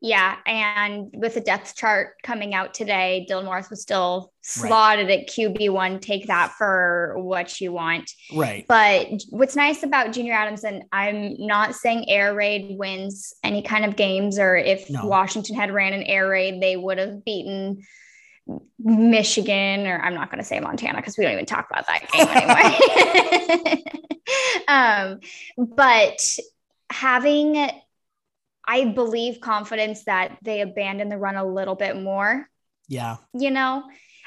Yeah, 0.00 0.36
and 0.46 1.10
with 1.14 1.34
the 1.34 1.40
depth 1.40 1.76
chart 1.76 2.16
coming 2.22 2.54
out 2.54 2.74
today, 2.74 3.26
Dylan 3.30 3.46
Morris 3.46 3.70
was 3.70 3.80
still 3.80 4.32
slotted 4.42 5.08
right. 5.08 5.20
at 5.20 5.28
QB 5.28 5.70
one. 5.70 5.98
Take 5.98 6.26
that 6.26 6.52
for 6.58 7.14
what 7.16 7.58
you 7.58 7.72
want. 7.72 8.10
Right. 8.34 8.66
But 8.68 9.08
what's 9.30 9.56
nice 9.56 9.82
about 9.82 10.12
Junior 10.12 10.34
Adams, 10.34 10.62
and 10.62 10.82
I'm 10.92 11.36
not 11.38 11.74
saying 11.74 12.10
air 12.10 12.34
raid 12.34 12.76
wins 12.78 13.32
any 13.42 13.62
kind 13.62 13.86
of 13.86 13.96
games, 13.96 14.38
or 14.38 14.56
if 14.56 14.90
no. 14.90 15.06
Washington 15.06 15.56
had 15.56 15.72
ran 15.72 15.94
an 15.94 16.02
air 16.02 16.28
raid, 16.28 16.60
they 16.60 16.76
would 16.76 16.98
have 16.98 17.24
beaten 17.24 17.82
Michigan, 18.78 19.86
or 19.86 19.98
I'm 20.00 20.14
not 20.14 20.30
going 20.30 20.38
to 20.38 20.44
say 20.44 20.60
Montana 20.60 20.98
because 20.98 21.16
we 21.16 21.24
don't 21.24 21.32
even 21.32 21.46
talk 21.46 21.68
about 21.70 21.86
that 21.86 22.10
game 22.12 22.28
anyway. 23.64 23.82
um, 24.68 25.20
but 25.56 26.38
having 26.90 27.70
I 28.66 28.86
believe 28.86 29.40
confidence 29.40 30.04
that 30.04 30.38
they 30.42 30.60
abandon 30.60 31.08
the 31.08 31.18
run 31.18 31.36
a 31.36 31.44
little 31.44 31.74
bit 31.74 32.00
more. 32.00 32.48
Yeah. 32.88 33.16
You 33.32 33.50
know, 33.50 33.84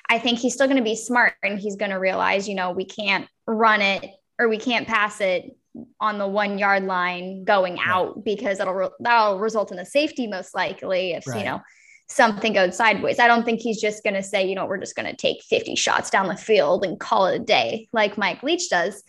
I 0.10 0.20
think 0.20 0.40
he's 0.40 0.54
still 0.54 0.68
going 0.68 0.78
to 0.78 0.84
be 0.84 0.96
smart 0.96 1.34
and 1.44 1.60
he's 1.60 1.76
going 1.76 1.92
to 1.92 1.98
realize, 1.98 2.48
you 2.48 2.56
know, 2.56 2.72
we 2.72 2.86
can't 2.86 3.28
run 3.46 3.82
it 3.82 4.06
or 4.40 4.48
we 4.48 4.58
can't 4.58 4.88
pass 4.88 5.22
it 5.22 5.56
on 6.00 6.18
the 6.18 6.28
one 6.28 6.58
yard 6.58 6.84
line 6.84 7.44
going 7.44 7.76
right. 7.76 7.88
out 7.88 8.24
because 8.24 8.60
it'll 8.60 8.74
re- 8.74 8.90
that'll 9.00 9.40
result 9.40 9.72
in 9.72 9.80
a 9.80 9.86
safety 9.86 10.28
most 10.28 10.56
likely 10.56 11.12
if 11.12 11.28
right. 11.28 11.38
you 11.38 11.46
know 11.46 11.62
something 12.10 12.54
goes 12.54 12.78
sideways. 12.78 13.20
I 13.20 13.28
don't 13.28 13.44
think 13.44 13.60
he's 13.60 13.82
just 13.82 14.02
going 14.02 14.14
to 14.14 14.24
say, 14.24 14.48
you 14.48 14.56
know, 14.56 14.66
we're 14.66 14.78
just 14.78 14.96
going 14.96 15.10
to 15.10 15.16
take 15.16 15.44
50 15.44 15.76
shots 15.76 16.10
down 16.10 16.28
the 16.28 16.38
field 16.38 16.86
and 16.86 16.98
call 17.00 17.26
it 17.28 17.42
a 17.42 17.44
day 17.44 17.90
like 17.92 18.18
Mike 18.18 18.44
Leach 18.44 18.70
does. 18.70 19.04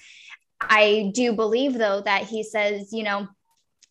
I 0.60 1.12
do 1.14 1.32
believe 1.32 1.74
though 1.74 2.00
that 2.00 2.24
he 2.24 2.42
says, 2.42 2.92
you 2.92 3.04
know, 3.04 3.28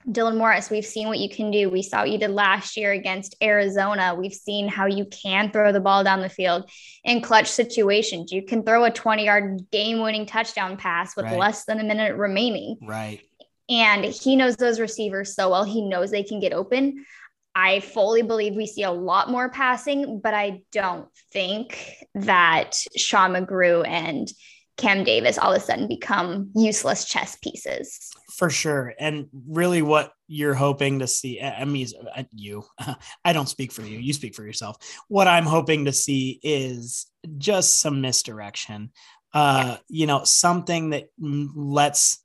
Dylan 0.10 0.38
Morris, 0.38 0.70
we've 0.70 0.86
seen 0.86 1.08
what 1.08 1.20
you 1.20 1.30
can 1.30 1.52
do. 1.52 1.70
We 1.70 1.82
saw 1.82 2.00
what 2.00 2.10
you 2.10 2.18
did 2.18 2.32
last 2.32 2.78
year 2.78 2.94
against 2.94 3.36
Arizona. 3.44 4.16
We've 4.16 4.34
seen 4.34 4.70
how 4.70 4.86
you 4.86 5.06
can 5.06 5.52
throw 5.52 5.74
the 5.74 5.82
ball 5.82 6.04
down 6.04 6.22
the 6.22 6.30
field 6.30 6.70
in 7.04 7.22
clutch 7.22 7.48
situations. 7.48 8.32
You 8.32 8.44
can 8.44 8.64
throw 8.64 8.86
a 8.86 8.92
20 8.92 9.26
yard 9.26 9.70
game 9.70 10.02
winning 10.02 10.26
touchdown 10.26 10.78
pass 10.78 11.16
with 11.16 11.26
right. 11.26 11.38
less 11.38 11.66
than 11.66 11.80
a 11.80 11.84
minute 11.84 12.16
remaining. 12.16 12.78
Right. 12.82 13.22
And 13.70 14.06
he 14.06 14.38
knows 14.38 14.56
those 14.56 14.80
receivers 14.80 15.36
so 15.36 15.50
well. 15.50 15.66
He 15.66 15.82
knows 15.82 16.10
they 16.10 16.24
can 16.24 16.40
get 16.40 16.54
open. 16.54 17.06
I 17.54 17.82
fully 17.82 18.22
believe 18.22 18.56
we 18.56 18.68
see 18.68 18.84
a 18.84 18.92
lot 18.92 19.30
more 19.30 19.50
passing, 19.50 20.22
but 20.22 20.34
I 20.34 20.62
don't 20.72 21.10
think 21.34 21.78
that 22.14 22.76
Sean 22.96 23.32
McGrew 23.32 23.86
and 23.86 24.28
Cam 24.78 25.04
Davis 25.04 25.38
all 25.38 25.52
of 25.52 25.62
a 25.62 25.66
sudden 25.66 25.88
become 25.88 26.52
useless 26.56 27.06
chess 27.06 27.36
pieces. 27.42 28.12
For 28.36 28.50
sure. 28.50 28.94
And 29.00 29.28
really, 29.48 29.82
what 29.82 30.14
you're 30.28 30.54
hoping 30.54 31.00
to 31.00 31.08
see, 31.08 31.42
I 31.42 31.66
mean, 31.66 31.88
you, 32.32 32.64
I 33.26 33.34
don't 33.34 33.50
speak 33.50 33.72
for 33.72 33.82
you, 33.82 33.98
you 33.98 34.14
speak 34.14 34.36
for 34.36 34.46
yourself. 34.46 34.78
What 35.08 35.28
I'm 35.28 35.46
hoping 35.46 35.86
to 35.86 35.94
see 35.94 36.40
is 36.44 37.08
just 37.38 37.80
some 37.80 38.02
misdirection. 38.02 38.92
Uh, 39.34 39.78
you 39.90 40.06
know, 40.06 40.24
something 40.24 40.92
that 40.92 41.10
lets 41.20 42.24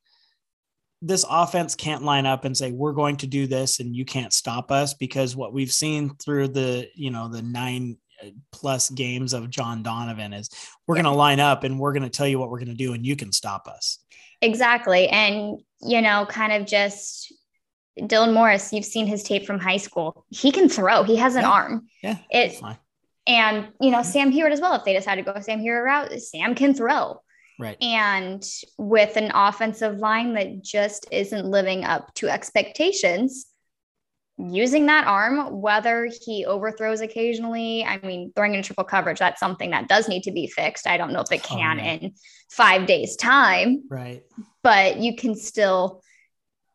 this 1.01 1.25
offense 1.29 1.75
can't 1.75 2.03
line 2.03 2.25
up 2.25 2.45
and 2.45 2.55
say 2.55 2.71
we're 2.71 2.93
going 2.93 3.17
to 3.17 3.27
do 3.27 3.45
this 3.45 3.81
and 3.81 3.93
you 3.93 4.05
can't 4.05 4.31
stop 4.31 4.71
us 4.71 4.93
because 4.93 5.35
what 5.35 5.51
we've 5.51 5.71
seen 5.71 6.15
through 6.15 6.47
the 6.47 6.87
you 6.95 7.11
know 7.11 7.27
the 7.27 7.41
nine 7.41 7.97
plus 8.51 8.89
games 8.89 9.33
of 9.33 9.49
John 9.49 9.83
Donovan 9.83 10.33
is 10.33 10.49
we're 10.87 10.95
going 10.95 11.05
to 11.05 11.11
line 11.11 11.39
up 11.39 11.63
and 11.63 11.79
we're 11.79 11.93
going 11.93 12.03
to 12.03 12.09
tell 12.09 12.27
you 12.27 12.39
what 12.39 12.49
we're 12.49 12.59
going 12.59 12.67
to 12.69 12.73
do 12.73 12.93
and 12.93 13.05
you 13.05 13.15
can 13.15 13.31
stop 13.31 13.67
us. 13.67 13.99
Exactly. 14.41 15.07
And 15.07 15.61
you 15.81 16.01
know 16.01 16.25
kind 16.27 16.53
of 16.53 16.67
just 16.67 17.33
Dylan 17.99 18.33
Morris, 18.33 18.73
you've 18.73 18.85
seen 18.85 19.05
his 19.05 19.23
tape 19.23 19.45
from 19.45 19.59
high 19.59 19.77
school. 19.77 20.25
He 20.29 20.51
can 20.51 20.67
throw. 20.67 21.03
He 21.03 21.15
has 21.17 21.35
an 21.35 21.43
yeah. 21.43 21.51
arm. 21.51 21.87
Yeah. 22.01 22.17
It 22.29 22.61
and 23.25 23.69
you 23.79 23.91
know 23.91 24.03
Sam 24.03 24.31
Huard 24.31 24.51
as 24.51 24.59
well 24.59 24.75
if 24.75 24.83
they 24.83 24.93
decide 24.93 25.15
to 25.15 25.21
go 25.21 25.39
Sam 25.39 25.59
Huard 25.59 25.85
route, 25.85 26.21
Sam 26.21 26.55
can 26.55 26.73
throw. 26.73 27.21
Right. 27.59 27.77
And 27.81 28.43
with 28.77 29.15
an 29.15 29.31
offensive 29.33 29.99
line 29.99 30.33
that 30.33 30.63
just 30.63 31.07
isn't 31.11 31.45
living 31.45 31.85
up 31.85 32.13
to 32.15 32.27
expectations, 32.27 33.45
using 34.37 34.87
that 34.87 35.05
arm, 35.05 35.61
whether 35.61 36.09
he 36.25 36.45
overthrows 36.45 37.01
occasionally, 37.01 37.83
I 37.83 37.99
mean, 37.99 38.31
throwing 38.35 38.55
in 38.55 38.63
triple 38.63 38.83
coverage, 38.83 39.19
that's 39.19 39.39
something 39.39 39.71
that 39.71 39.87
does 39.87 40.07
need 40.07 40.23
to 40.23 40.31
be 40.31 40.47
fixed. 40.47 40.87
I 40.87 40.97
don't 40.97 41.13
know 41.13 41.21
if 41.21 41.31
it 41.31 41.41
oh, 41.45 41.47
can 41.47 41.79
oh, 41.79 41.83
in 41.83 42.13
five 42.49 42.85
days' 42.85 43.15
time. 43.15 43.83
Right. 43.89 44.23
But 44.63 44.97
you 44.97 45.15
can 45.15 45.35
still 45.35 46.01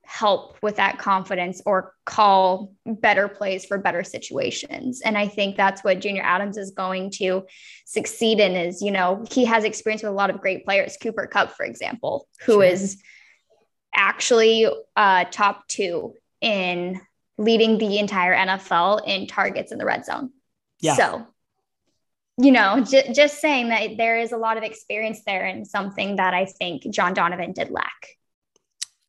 help 0.05 0.57
with 0.62 0.77
that 0.77 0.99
confidence 0.99 1.61
or 1.67 1.93
call 2.07 2.73
better 2.87 3.29
plays 3.29 3.67
for 3.67 3.77
better 3.77 4.03
situations. 4.03 5.03
And 5.03 5.19
I 5.19 5.29
think 5.29 5.57
that's 5.57 5.85
what 5.85 6.00
Junior 6.00 6.23
Adams 6.23 6.57
is 6.57 6.71
going 6.71 7.11
to 7.17 7.45
succeed 7.85 8.41
in 8.41 8.53
is, 8.53 8.81
you 8.81 8.91
know, 8.91 9.25
he 9.31 9.45
has 9.45 9.65
experience 9.65 10.03
with 10.03 10.12
a 10.12 10.15
lot 10.15 10.31
of 10.31 10.41
great 10.41 10.65
players, 10.65 10.97
Cooper 11.03 11.27
Kupp, 11.27 11.53
for 11.53 11.67
example, 11.67 12.27
who 12.47 12.55
sure. 12.55 12.65
is 12.65 13.03
actually 13.95 14.67
uh, 14.97 15.25
top 15.31 15.69
two 15.69 16.15
in 16.41 16.99
leading 17.38 17.78
the 17.78 17.99
entire 17.99 18.35
NFL 18.35 19.07
in 19.07 19.26
targets 19.26 19.73
in 19.73 19.78
the 19.78 19.87
red 19.87 20.04
zone. 20.04 20.30
Yeah. 20.80 20.95
So, 20.95 21.26
you 22.37 22.52
know, 22.52 22.85
j- 22.85 23.12
just 23.12 23.40
saying 23.40 23.71
that 23.71 23.97
there 23.97 24.18
is 24.18 24.33
a 24.33 24.37
lot 24.37 24.57
of 24.57 24.62
experience 24.62 25.23
there 25.25 25.45
and 25.45 25.66
something 25.66 26.16
that 26.16 26.35
I 26.35 26.45
think 26.45 26.83
John 26.90 27.14
Donovan 27.14 27.52
did 27.52 27.71
lack. 27.71 28.16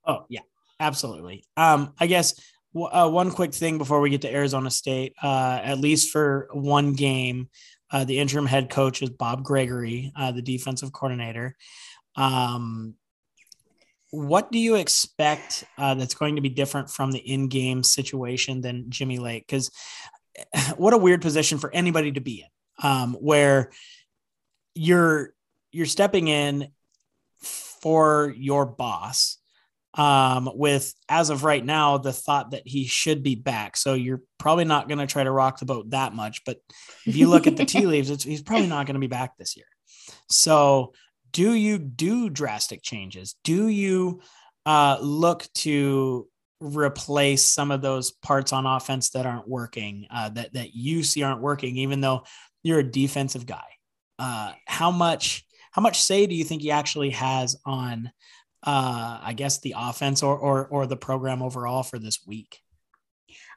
Oh, 0.05 0.25
yeah. 0.29 0.41
Absolutely. 0.79 1.43
Um, 1.57 1.93
I 1.99 2.07
guess 2.07 2.39
uh, 2.75 3.09
one 3.09 3.31
quick 3.31 3.53
thing 3.53 3.77
before 3.77 3.99
we 3.99 4.09
get 4.09 4.21
to 4.21 4.33
Arizona 4.33 4.71
State, 4.71 5.13
uh, 5.21 5.59
at 5.61 5.79
least 5.79 6.11
for 6.11 6.47
one 6.53 6.93
game, 6.93 7.49
uh, 7.91 8.05
the 8.05 8.19
interim 8.19 8.45
head 8.45 8.69
coach 8.69 9.01
is 9.01 9.09
Bob 9.09 9.43
Gregory, 9.43 10.11
uh, 10.15 10.31
the 10.31 10.41
defensive 10.41 10.93
coordinator. 10.93 11.55
Um, 12.15 12.95
what 14.11 14.51
do 14.51 14.59
you 14.59 14.75
expect 14.75 15.63
uh, 15.77 15.93
that's 15.93 16.15
going 16.15 16.35
to 16.35 16.41
be 16.41 16.49
different 16.49 16.89
from 16.89 17.11
the 17.11 17.19
in-game 17.19 17.83
situation 17.83 18.61
than 18.61 18.89
Jimmy 18.89 19.19
Lake? 19.19 19.45
Because 19.47 19.71
what 20.77 20.93
a 20.93 20.97
weird 20.97 21.21
position 21.21 21.57
for 21.57 21.73
anybody 21.73 22.11
to 22.11 22.21
be 22.21 22.41
in, 22.41 22.87
um, 22.87 23.13
where 23.13 23.71
you're 24.75 25.33
you're 25.71 25.85
stepping 25.85 26.27
in 26.27 26.69
for 27.41 28.33
your 28.37 28.65
boss 28.65 29.37
um, 29.95 30.49
with 30.53 30.93
as 31.07 31.29
of 31.29 31.43
right 31.43 31.63
now 31.63 31.97
the 31.97 32.13
thought 32.13 32.51
that 32.51 32.63
he 32.65 32.85
should 32.85 33.23
be 33.23 33.35
back. 33.35 33.77
So 33.77 33.93
you're 33.93 34.21
probably 34.37 34.65
not 34.65 34.87
going 34.87 34.99
to 34.99 35.07
try 35.07 35.23
to 35.23 35.31
rock 35.31 35.59
the 35.59 35.65
boat 35.65 35.91
that 35.91 36.13
much. 36.13 36.43
But 36.45 36.57
if 37.05 37.15
you 37.15 37.27
look 37.27 37.47
at 37.47 37.57
the 37.57 37.65
tea 37.65 37.85
leaves, 37.85 38.23
he's 38.23 38.41
probably 38.41 38.67
not 38.67 38.85
going 38.85 38.95
to 38.95 38.99
be 38.99 39.07
back 39.07 39.37
this 39.37 39.55
year. 39.57 39.65
So 40.29 40.93
do 41.31 41.53
you 41.53 41.77
do 41.77 42.29
drastic 42.29 42.81
changes? 42.81 43.35
Do 43.43 43.67
you 43.67 44.21
uh, 44.65 44.97
look 45.01 45.47
to 45.55 46.27
replace 46.61 47.43
some 47.43 47.71
of 47.71 47.81
those 47.81 48.11
parts 48.11 48.51
on 48.51 48.65
offense 48.65 49.09
that 49.11 49.25
aren't 49.25 49.47
working, 49.47 50.07
uh, 50.11 50.29
that 50.29 50.53
that 50.53 50.75
you 50.75 51.03
see 51.03 51.23
aren't 51.23 51.41
working, 51.41 51.77
even 51.77 52.01
though 52.01 52.23
you're 52.63 52.79
a 52.79 52.91
defensive 52.91 53.45
guy? 53.45 53.65
Uh, 54.17 54.53
how 54.65 54.91
much 54.91 55.45
how 55.71 55.81
much 55.81 56.01
say 56.01 56.27
do 56.27 56.35
you 56.35 56.43
think 56.43 56.61
he 56.61 56.71
actually 56.71 57.11
has 57.11 57.55
on 57.65 58.11
uh, 58.63 59.19
I 59.21 59.33
guess 59.33 59.59
the 59.59 59.75
offense 59.77 60.21
or, 60.21 60.37
or 60.37 60.67
or 60.67 60.87
the 60.87 60.97
program 60.97 61.41
overall 61.41 61.83
for 61.83 61.99
this 61.99 62.19
week? 62.27 62.59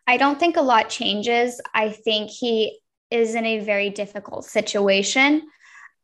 I 0.07 0.17
don't 0.17 0.38
think 0.38 0.57
a 0.57 0.62
lot 0.62 0.88
changes. 0.88 1.61
I 1.75 1.91
think 1.91 2.31
he 2.31 2.79
is 3.11 3.35
in 3.35 3.45
a 3.45 3.61
very 3.61 3.91
difficult 3.91 4.45
situation. 4.45 5.43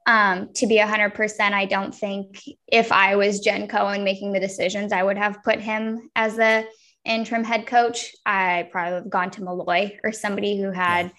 Um, 0.08 0.54
to 0.54 0.66
be 0.66 0.78
100%, 0.78 1.40
I 1.52 1.66
don't 1.66 1.94
think 1.94 2.42
if 2.66 2.92
I 2.92 3.16
was 3.16 3.40
Jen 3.40 3.68
Cohen 3.68 4.04
making 4.04 4.32
the 4.32 4.40
decisions, 4.40 4.90
I 4.90 5.02
would 5.02 5.18
have 5.18 5.42
put 5.42 5.60
him 5.60 6.08
as 6.16 6.36
the 6.36 6.66
interim 7.04 7.44
head 7.44 7.66
coach. 7.66 8.14
I 8.24 8.70
probably 8.72 8.94
would 8.94 9.02
have 9.02 9.10
gone 9.10 9.30
to 9.32 9.42
Malloy 9.44 9.98
or 10.02 10.12
somebody 10.12 10.58
who 10.58 10.70
had 10.70 11.12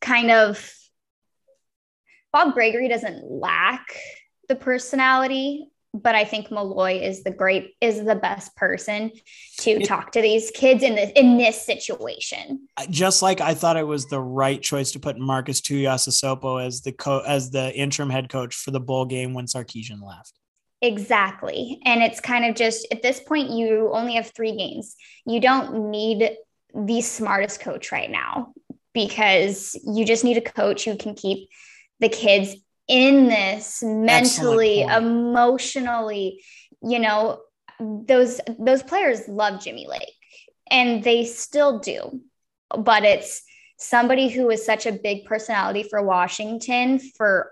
kind 0.00 0.32
of 0.32 0.74
Bob 2.32 2.54
Gregory 2.54 2.88
doesn't 2.88 3.30
lack 3.30 3.86
the 4.48 4.56
personality 4.56 5.68
but 5.94 6.14
I 6.14 6.24
think 6.24 6.50
Malloy 6.50 7.00
is 7.02 7.22
the 7.22 7.30
great 7.30 7.74
is 7.80 8.04
the 8.04 8.14
best 8.14 8.56
person 8.56 9.12
to 9.60 9.80
talk 9.80 10.12
to 10.12 10.22
these 10.22 10.50
kids 10.50 10.82
in 10.82 10.94
this 10.94 11.12
in 11.14 11.36
this 11.36 11.64
situation. 11.64 12.68
Just 12.88 13.22
like 13.22 13.40
I 13.40 13.54
thought 13.54 13.76
it 13.76 13.86
was 13.86 14.06
the 14.06 14.20
right 14.20 14.60
choice 14.60 14.92
to 14.92 15.00
put 15.00 15.18
Marcus 15.18 15.60
Tuiasosopo 15.60 16.64
as 16.64 16.80
the 16.80 16.92
co 16.92 17.20
as 17.20 17.50
the 17.50 17.74
interim 17.74 18.10
head 18.10 18.28
coach 18.28 18.54
for 18.54 18.70
the 18.70 18.80
bowl 18.80 19.04
game 19.04 19.34
when 19.34 19.46
Sarkisian 19.46 20.02
left. 20.02 20.32
Exactly. 20.80 21.78
And 21.84 22.02
it's 22.02 22.20
kind 22.20 22.44
of 22.44 22.56
just 22.56 22.86
at 22.90 23.02
this 23.02 23.20
point 23.20 23.50
you 23.50 23.90
only 23.92 24.14
have 24.14 24.32
3 24.34 24.56
games. 24.56 24.96
You 25.24 25.40
don't 25.40 25.90
need 25.90 26.36
the 26.74 27.00
smartest 27.02 27.60
coach 27.60 27.92
right 27.92 28.10
now 28.10 28.52
because 28.92 29.78
you 29.84 30.04
just 30.04 30.24
need 30.24 30.38
a 30.38 30.40
coach 30.40 30.84
who 30.84 30.96
can 30.96 31.14
keep 31.14 31.48
the 32.00 32.08
kids 32.08 32.56
in 32.88 33.28
this 33.28 33.82
mentally, 33.82 34.82
emotionally, 34.82 36.42
you 36.82 36.98
know, 36.98 37.40
those 37.80 38.40
those 38.58 38.82
players 38.82 39.28
love 39.28 39.62
Jimmy 39.62 39.86
Lake 39.88 40.12
and 40.70 41.02
they 41.02 41.24
still 41.24 41.78
do. 41.78 42.20
But 42.76 43.04
it's 43.04 43.42
somebody 43.78 44.28
who 44.28 44.50
is 44.50 44.64
such 44.64 44.86
a 44.86 44.92
big 44.92 45.24
personality 45.24 45.82
for 45.82 46.02
Washington 46.02 46.98
for 46.98 47.50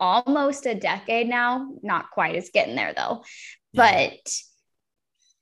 almost 0.00 0.66
a 0.66 0.74
decade 0.74 1.28
now, 1.28 1.68
not 1.82 2.10
quite, 2.10 2.34
it's 2.34 2.50
getting 2.50 2.76
there 2.76 2.92
though. 2.96 3.24
Yeah. 3.72 4.10
But 4.12 4.34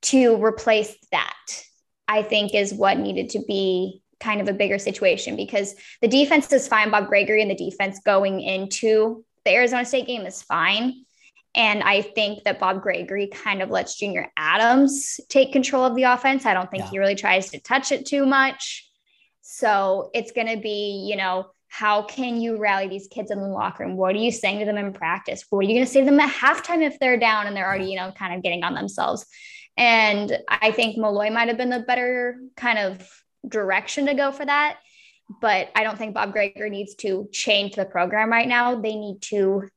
to 0.02 0.42
replace 0.42 0.94
that, 1.12 1.64
I 2.08 2.22
think 2.22 2.54
is 2.54 2.74
what 2.74 2.98
needed 2.98 3.30
to 3.30 3.42
be 3.46 4.02
kind 4.22 4.40
of 4.40 4.48
a 4.48 4.52
bigger 4.52 4.78
situation 4.78 5.36
because 5.36 5.74
the 6.00 6.08
defense 6.08 6.52
is 6.52 6.68
fine. 6.68 6.90
Bob 6.90 7.08
Gregory 7.08 7.42
and 7.42 7.50
the 7.50 7.54
defense 7.54 7.98
going 8.04 8.40
into 8.40 9.24
the 9.44 9.52
Arizona 9.52 9.84
State 9.84 10.06
game 10.06 10.22
is 10.22 10.42
fine. 10.42 11.04
And 11.54 11.82
I 11.82 12.00
think 12.00 12.44
that 12.44 12.58
Bob 12.58 12.80
Gregory 12.82 13.26
kind 13.26 13.60
of 13.60 13.68
lets 13.68 13.98
Junior 13.98 14.32
Adams 14.36 15.20
take 15.28 15.52
control 15.52 15.84
of 15.84 15.94
the 15.94 16.04
offense. 16.04 16.46
I 16.46 16.54
don't 16.54 16.70
think 16.70 16.84
yeah. 16.84 16.90
he 16.90 16.98
really 16.98 17.14
tries 17.14 17.50
to 17.50 17.60
touch 17.60 17.92
it 17.92 18.06
too 18.06 18.24
much. 18.24 18.88
So 19.42 20.10
it's 20.14 20.32
going 20.32 20.46
to 20.46 20.56
be, 20.56 21.06
you 21.10 21.16
know, 21.16 21.46
how 21.68 22.02
can 22.02 22.40
you 22.40 22.58
rally 22.58 22.88
these 22.88 23.08
kids 23.08 23.30
in 23.30 23.40
the 23.40 23.48
locker 23.48 23.84
room? 23.84 23.96
What 23.96 24.14
are 24.14 24.18
you 24.18 24.30
saying 24.30 24.60
to 24.60 24.64
them 24.64 24.78
in 24.78 24.92
practice? 24.92 25.44
What 25.50 25.60
are 25.60 25.68
you 25.68 25.74
going 25.74 25.86
to 25.86 25.90
say 25.90 26.00
to 26.00 26.06
them 26.06 26.20
at 26.20 26.30
halftime 26.30 26.82
if 26.82 26.98
they're 26.98 27.18
down 27.18 27.46
and 27.46 27.56
they're 27.56 27.66
already, 27.66 27.86
you 27.86 27.96
know, 27.96 28.12
kind 28.12 28.34
of 28.34 28.42
getting 28.42 28.62
on 28.62 28.74
themselves? 28.74 29.26
And 29.76 30.38
I 30.48 30.70
think 30.70 30.96
Malloy 30.96 31.30
might 31.30 31.48
have 31.48 31.56
been 31.56 31.70
the 31.70 31.80
better 31.80 32.38
kind 32.56 32.78
of 32.78 33.08
direction 33.46 34.06
to 34.06 34.14
go 34.14 34.32
for 34.32 34.44
that. 34.44 34.78
But 35.40 35.70
I 35.74 35.82
don't 35.82 35.96
think 35.96 36.14
Bob 36.14 36.32
Gregory 36.32 36.70
needs 36.70 36.94
to 36.96 37.28
change 37.32 37.74
the 37.74 37.84
program 37.84 38.30
right 38.30 38.48
now. 38.48 38.80
They 38.80 38.94
need 38.94 39.22
to 39.22 39.68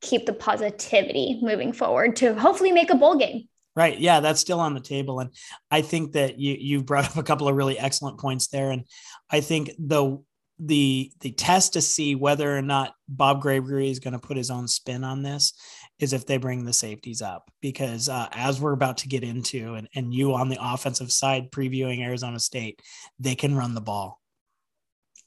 keep 0.00 0.26
the 0.26 0.32
positivity 0.32 1.38
moving 1.42 1.72
forward 1.72 2.16
to 2.16 2.34
hopefully 2.34 2.72
make 2.72 2.90
a 2.90 2.94
bowl 2.94 3.16
game. 3.16 3.48
Right. 3.76 3.98
Yeah, 3.98 4.20
that's 4.20 4.40
still 4.40 4.60
on 4.60 4.74
the 4.74 4.80
table. 4.80 5.20
And 5.20 5.30
I 5.70 5.82
think 5.82 6.12
that 6.12 6.38
you 6.38 6.56
you 6.58 6.82
brought 6.82 7.06
up 7.06 7.16
a 7.16 7.22
couple 7.22 7.48
of 7.48 7.54
really 7.54 7.78
excellent 7.78 8.18
points 8.18 8.48
there. 8.48 8.70
And 8.70 8.84
I 9.30 9.40
think 9.40 9.70
the 9.78 10.22
the 10.58 11.10
the 11.20 11.32
test 11.32 11.72
to 11.74 11.80
see 11.80 12.14
whether 12.14 12.56
or 12.56 12.62
not 12.62 12.94
Bob 13.08 13.40
Gregory 13.40 13.90
is 13.90 14.00
going 14.00 14.12
to 14.12 14.18
put 14.18 14.36
his 14.36 14.50
own 14.50 14.68
spin 14.68 15.04
on 15.04 15.22
this 15.22 15.54
is 16.00 16.12
if 16.12 16.26
they 16.26 16.38
bring 16.38 16.64
the 16.64 16.72
safeties 16.72 17.22
up 17.22 17.50
because 17.60 18.08
uh, 18.08 18.28
as 18.32 18.60
we're 18.60 18.72
about 18.72 18.98
to 18.98 19.08
get 19.08 19.22
into 19.22 19.74
and, 19.74 19.88
and 19.94 20.12
you 20.12 20.34
on 20.34 20.48
the 20.48 20.58
offensive 20.60 21.12
side 21.12 21.50
previewing 21.50 22.00
Arizona 22.00 22.40
State, 22.40 22.80
they 23.18 23.34
can 23.34 23.54
run 23.54 23.74
the 23.74 23.80
ball. 23.80 24.20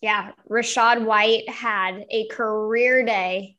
Yeah, 0.02 0.32
Rachaad 0.50 1.06
White 1.06 1.50
had 1.50 2.06
a 2.10 2.28
career 2.28 3.06
day 3.06 3.58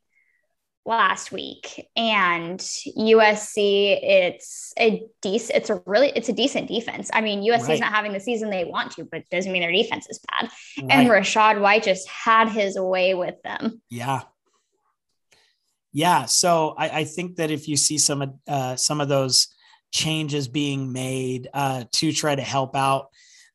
last 0.85 1.31
week 1.31 1.87
and 1.95 2.59
USC 2.59 3.99
it's 4.03 4.71
a 4.77 5.01
decent 5.23 5.57
it's 5.57 5.71
a 5.71 5.81
really 5.87 6.09
it's 6.09 6.29
a 6.29 6.33
decent 6.33 6.67
defense. 6.67 7.09
I 7.11 7.21
mean 7.21 7.41
USC 7.41 7.73
is 7.73 7.79
not 7.79 7.91
having 7.91 8.13
the 8.13 8.19
season 8.19 8.51
they 8.51 8.65
want 8.65 8.91
to 8.91 9.03
but 9.03 9.27
doesn't 9.31 9.51
mean 9.51 9.63
their 9.63 9.71
defense 9.71 10.05
is 10.07 10.19
bad. 10.29 10.51
Right. 10.79 10.91
And 10.91 11.09
Rachaad 11.09 11.59
White 11.59 11.83
just 11.83 12.07
had 12.07 12.49
his 12.49 12.79
way 12.79 13.15
with 13.15 13.41
them. 13.43 13.81
Yeah. 13.89 14.21
Yeah, 15.95 16.25
so 16.25 16.75
I, 16.77 16.89
I 16.89 17.03
think 17.05 17.37
that 17.37 17.51
if 17.51 17.69
you 17.69 17.77
see 17.77 17.97
some 17.97 18.37
uh, 18.49 18.75
some 18.75 18.99
of 18.99 19.07
those 19.07 19.47
changes 19.93 20.49
being 20.49 20.91
made 20.91 21.47
uh, 21.53 21.85
to 21.93 22.11
try 22.11 22.35
to 22.35 22.41
help 22.41 22.75
out 22.75 23.11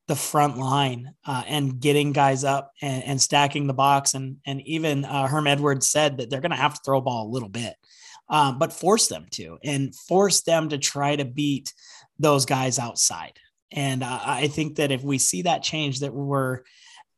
the 0.08 0.16
front 0.16 0.56
line 0.56 1.12
uh, 1.26 1.42
and 1.46 1.78
getting 1.78 2.12
guys 2.12 2.42
up 2.42 2.72
and, 2.80 3.04
and, 3.04 3.20
stacking 3.20 3.66
the 3.66 3.74
box. 3.74 4.14
And, 4.14 4.38
and 4.46 4.62
even 4.62 5.04
uh, 5.04 5.26
Herm 5.26 5.46
Edwards 5.46 5.90
said 5.90 6.16
that 6.16 6.30
they're 6.30 6.40
going 6.40 6.50
to 6.50 6.56
have 6.56 6.72
to 6.72 6.80
throw 6.82 6.98
a 6.98 7.02
ball 7.02 7.26
a 7.26 7.30
little 7.30 7.50
bit, 7.50 7.74
um, 8.30 8.58
but 8.58 8.72
force 8.72 9.08
them 9.08 9.26
to 9.32 9.58
and 9.62 9.94
force 9.94 10.40
them 10.40 10.70
to 10.70 10.78
try 10.78 11.16
to 11.16 11.26
beat 11.26 11.74
those 12.18 12.46
guys 12.46 12.78
outside. 12.78 13.38
And 13.70 14.02
uh, 14.02 14.18
I 14.24 14.46
think 14.46 14.76
that 14.76 14.90
if 14.90 15.02
we 15.02 15.18
see 15.18 15.42
that 15.42 15.62
change, 15.62 16.00
that 16.00 16.14
we're 16.14 16.60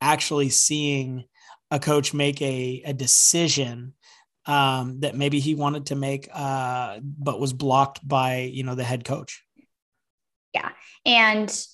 actually 0.00 0.48
seeing 0.48 1.26
a 1.70 1.78
coach 1.78 2.12
make 2.12 2.42
a, 2.42 2.82
a 2.84 2.92
decision 2.92 3.94
um, 4.46 5.00
that 5.00 5.14
maybe 5.14 5.38
he 5.38 5.54
wanted 5.54 5.86
to 5.86 5.94
make, 5.94 6.28
uh, 6.32 6.98
but 7.02 7.40
was 7.40 7.52
blocked 7.52 8.06
by, 8.06 8.38
you 8.40 8.64
know, 8.64 8.74
the 8.74 8.84
head 8.84 9.04
coach. 9.04 9.42
Yeah. 10.54 10.70
And 11.06 11.66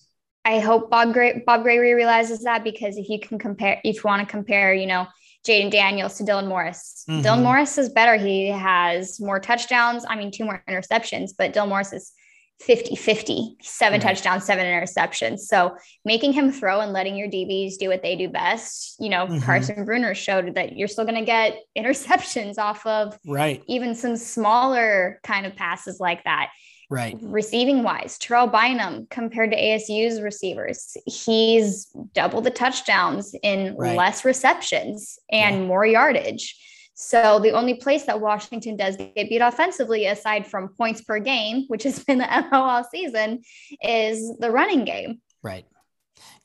I 0.45 0.61
hope 0.61 0.91
Bob, 0.91 1.13
Gray- 1.13 1.43
Bob 1.45 1.63
Gregory 1.63 1.95
realizes 1.95 2.43
that 2.45 2.65
because 2.65 2.97
if 2.97 3.09
you 3.09 3.19
can 3.21 3.39
compare, 3.39 3.81
if 3.85 3.97
you 3.97 4.03
want 4.05 4.27
to 4.27 4.31
compare, 4.31 4.73
you 4.73 4.87
know, 4.87 5.07
Jayden 5.47 5.71
Daniels 5.71 6.17
to 6.19 6.25
Dylan 6.25 6.49
Morris, 6.49 7.05
mm-hmm. 7.09 7.27
Dylan 7.27 7.43
Morris 7.43 7.79
is 7.79 7.89
better. 7.89 8.17
He 8.17 8.49
has 8.49 9.21
more 9.21 9.41
touchdowns. 9.41 10.05
I 10.09 10.17
mean, 10.17 10.31
two 10.31 10.45
more 10.45 10.63
interceptions, 10.69 11.31
but 11.37 11.53
Dylan 11.53 11.69
Morris 11.69 11.93
is 11.93 12.13
50 12.61 12.97
50, 12.97 13.57
seven 13.62 14.00
mm-hmm. 14.00 14.09
touchdowns, 14.09 14.45
seven 14.45 14.67
interceptions. 14.67 15.41
So 15.41 15.77
making 16.05 16.33
him 16.33 16.50
throw 16.50 16.81
and 16.81 16.93
letting 16.93 17.17
your 17.17 17.29
DBs 17.29 17.79
do 17.79 17.88
what 17.88 18.03
they 18.03 18.17
do 18.17 18.29
best, 18.29 18.97
you 18.99 19.09
know, 19.09 19.27
mm-hmm. 19.27 19.41
Carson 19.41 19.87
Bruener 19.87 20.15
showed 20.15 20.55
that 20.57 20.77
you're 20.77 20.88
still 20.88 21.05
going 21.05 21.19
to 21.19 21.25
get 21.25 21.59
interceptions 21.79 22.59
off 22.59 22.85
of 22.85 23.19
right. 23.27 23.62
even 23.69 23.95
some 23.95 24.17
smaller 24.17 25.21
kind 25.23 25.47
of 25.47 25.55
passes 25.55 26.00
like 26.00 26.25
that. 26.25 26.50
Right. 26.91 27.19
Receiving 27.21 27.83
wise, 27.83 28.17
Terrell 28.17 28.47
Bynum 28.47 29.09
compared 29.11 29.50
to 29.50 29.59
ASU's 29.59 30.23
receivers, 30.23 30.97
he's 31.05 31.87
double 32.15 32.41
the 32.41 32.50
touchdowns 32.50 33.35
in 33.42 33.77
right. 33.77 33.94
less 33.94 34.25
receptions 34.25 35.18
and 35.31 35.57
yeah. 35.57 35.66
more 35.66 35.85
yardage. 35.85 36.57
So 37.01 37.39
the 37.39 37.53
only 37.53 37.75
place 37.75 38.07
that 38.07 38.21
Washington 38.21 38.77
does 38.77 38.97
get 38.97 39.29
beat 39.29 39.41
offensively, 39.41 40.07
aside 40.07 40.45
from 40.49 40.71
points 40.71 41.01
per 41.01 41.21
game, 41.21 41.65
which 41.69 41.85
has 41.85 42.03
been 42.03 42.19
the 42.19 42.27
MO 42.51 42.59
all 42.59 42.83
season, 42.83 43.43
is 43.81 44.37
the 44.41 44.51
running 44.51 44.85
game. 44.85 45.21
Right. 45.41 45.65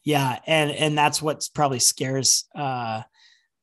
Yeah, 0.03 0.37
and 0.45 0.69
and 0.69 0.95
that's 0.95 1.23
what 1.23 1.49
probably 1.55 1.79
scares 1.79 2.45
uh 2.53 3.01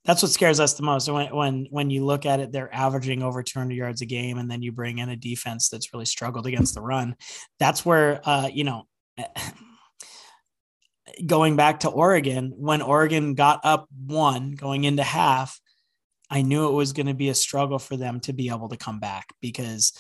that's 0.05 0.23
what 0.23 0.33
scares 0.33 0.59
us 0.59 0.75
the 0.75 0.83
most. 0.83 1.09
When 1.09 1.33
when 1.33 1.67
when 1.71 1.91
you 1.91 2.05
look 2.05 2.27
at 2.27 2.41
it, 2.41 2.51
they're 2.51 2.75
averaging 2.75 3.23
over 3.23 3.45
200 3.45 3.73
yards 3.73 4.03
a 4.03 4.07
game, 4.07 4.39
and 4.39 4.51
then 4.51 4.61
you 4.61 4.73
bring 4.73 4.99
in 4.99 5.11
a 5.11 5.17
defense 5.17 5.69
that's 5.69 5.93
really 5.93 6.07
struggled 6.07 6.49
against 6.49 6.75
the 6.75 6.81
run. 6.81 7.15
That's 7.61 7.87
where 7.87 8.21
uh, 8.25 8.51
you 8.53 8.65
know. 8.65 8.87
Going 11.27 11.57
back 11.57 11.81
to 11.81 11.89
Oregon, 11.89 12.53
when 12.57 12.81
Oregon 12.81 13.35
got 13.35 13.61
up 13.65 13.89
one 14.07 14.53
going 14.53 14.85
into 14.85 15.03
half, 15.03 15.61
I 16.31 16.43
knew 16.43 16.69
it 16.69 16.73
was 16.73 16.93
going 16.93 17.07
to 17.07 17.15
be 17.15 17.29
a 17.29 17.35
struggle 17.35 17.79
for 17.79 17.97
them 17.97 18.21
to 18.21 18.33
be 18.33 18.49
able 18.49 18.69
to 18.69 18.77
come 18.77 19.01
back 19.01 19.35
because 19.41 19.93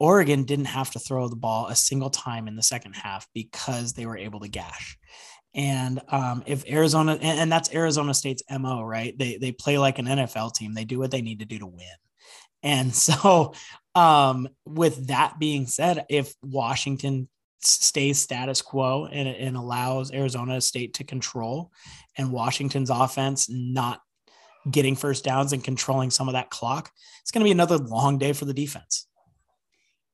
Oregon 0.00 0.44
didn't 0.44 0.66
have 0.66 0.90
to 0.92 0.98
throw 0.98 1.28
the 1.28 1.36
ball 1.36 1.68
a 1.68 1.76
single 1.76 2.10
time 2.10 2.48
in 2.48 2.56
the 2.56 2.62
second 2.62 2.94
half 2.94 3.26
because 3.34 3.92
they 3.92 4.06
were 4.06 4.16
able 4.16 4.40
to 4.40 4.48
gash. 4.48 4.98
And 5.54 6.00
um, 6.08 6.42
if 6.46 6.68
Arizona, 6.68 7.12
and, 7.12 7.40
and, 7.40 7.52
that's 7.52 7.74
Arizona 7.74 8.14
State's 8.14 8.42
MO, 8.50 8.82
right? 8.82 9.16
They, 9.18 9.38
they 9.38 9.50
play 9.50 9.78
like 9.78 9.98
an 9.98 10.06
NFL 10.06 10.54
team, 10.54 10.74
they 10.74 10.84
do 10.84 10.98
what 10.98 11.10
they 11.10 11.22
need 11.22 11.40
to 11.40 11.46
do 11.46 11.58
to 11.58 11.66
win. 11.66 11.86
And 12.62 12.94
so, 12.94 13.54
um, 13.94 14.48
with 14.64 15.08
that 15.08 15.38
being 15.38 15.66
said, 15.66 16.04
if 16.08 16.34
Washington 16.42 17.28
stays 17.60 18.18
status 18.18 18.62
quo 18.62 19.06
and, 19.06 19.28
and 19.28 19.56
allows 19.56 20.12
Arizona 20.12 20.60
State 20.60 20.94
to 20.94 21.04
control, 21.04 21.72
and 22.16 22.30
Washington's 22.30 22.90
offense 22.90 23.48
not 23.48 24.00
getting 24.70 24.96
first 24.96 25.24
downs 25.24 25.52
and 25.52 25.62
controlling 25.62 26.10
some 26.10 26.28
of 26.28 26.34
that 26.34 26.50
clock, 26.50 26.90
it's 27.22 27.30
going 27.30 27.40
to 27.40 27.44
be 27.44 27.52
another 27.52 27.78
long 27.78 28.18
day 28.18 28.32
for 28.32 28.44
the 28.44 28.54
defense. 28.54 29.06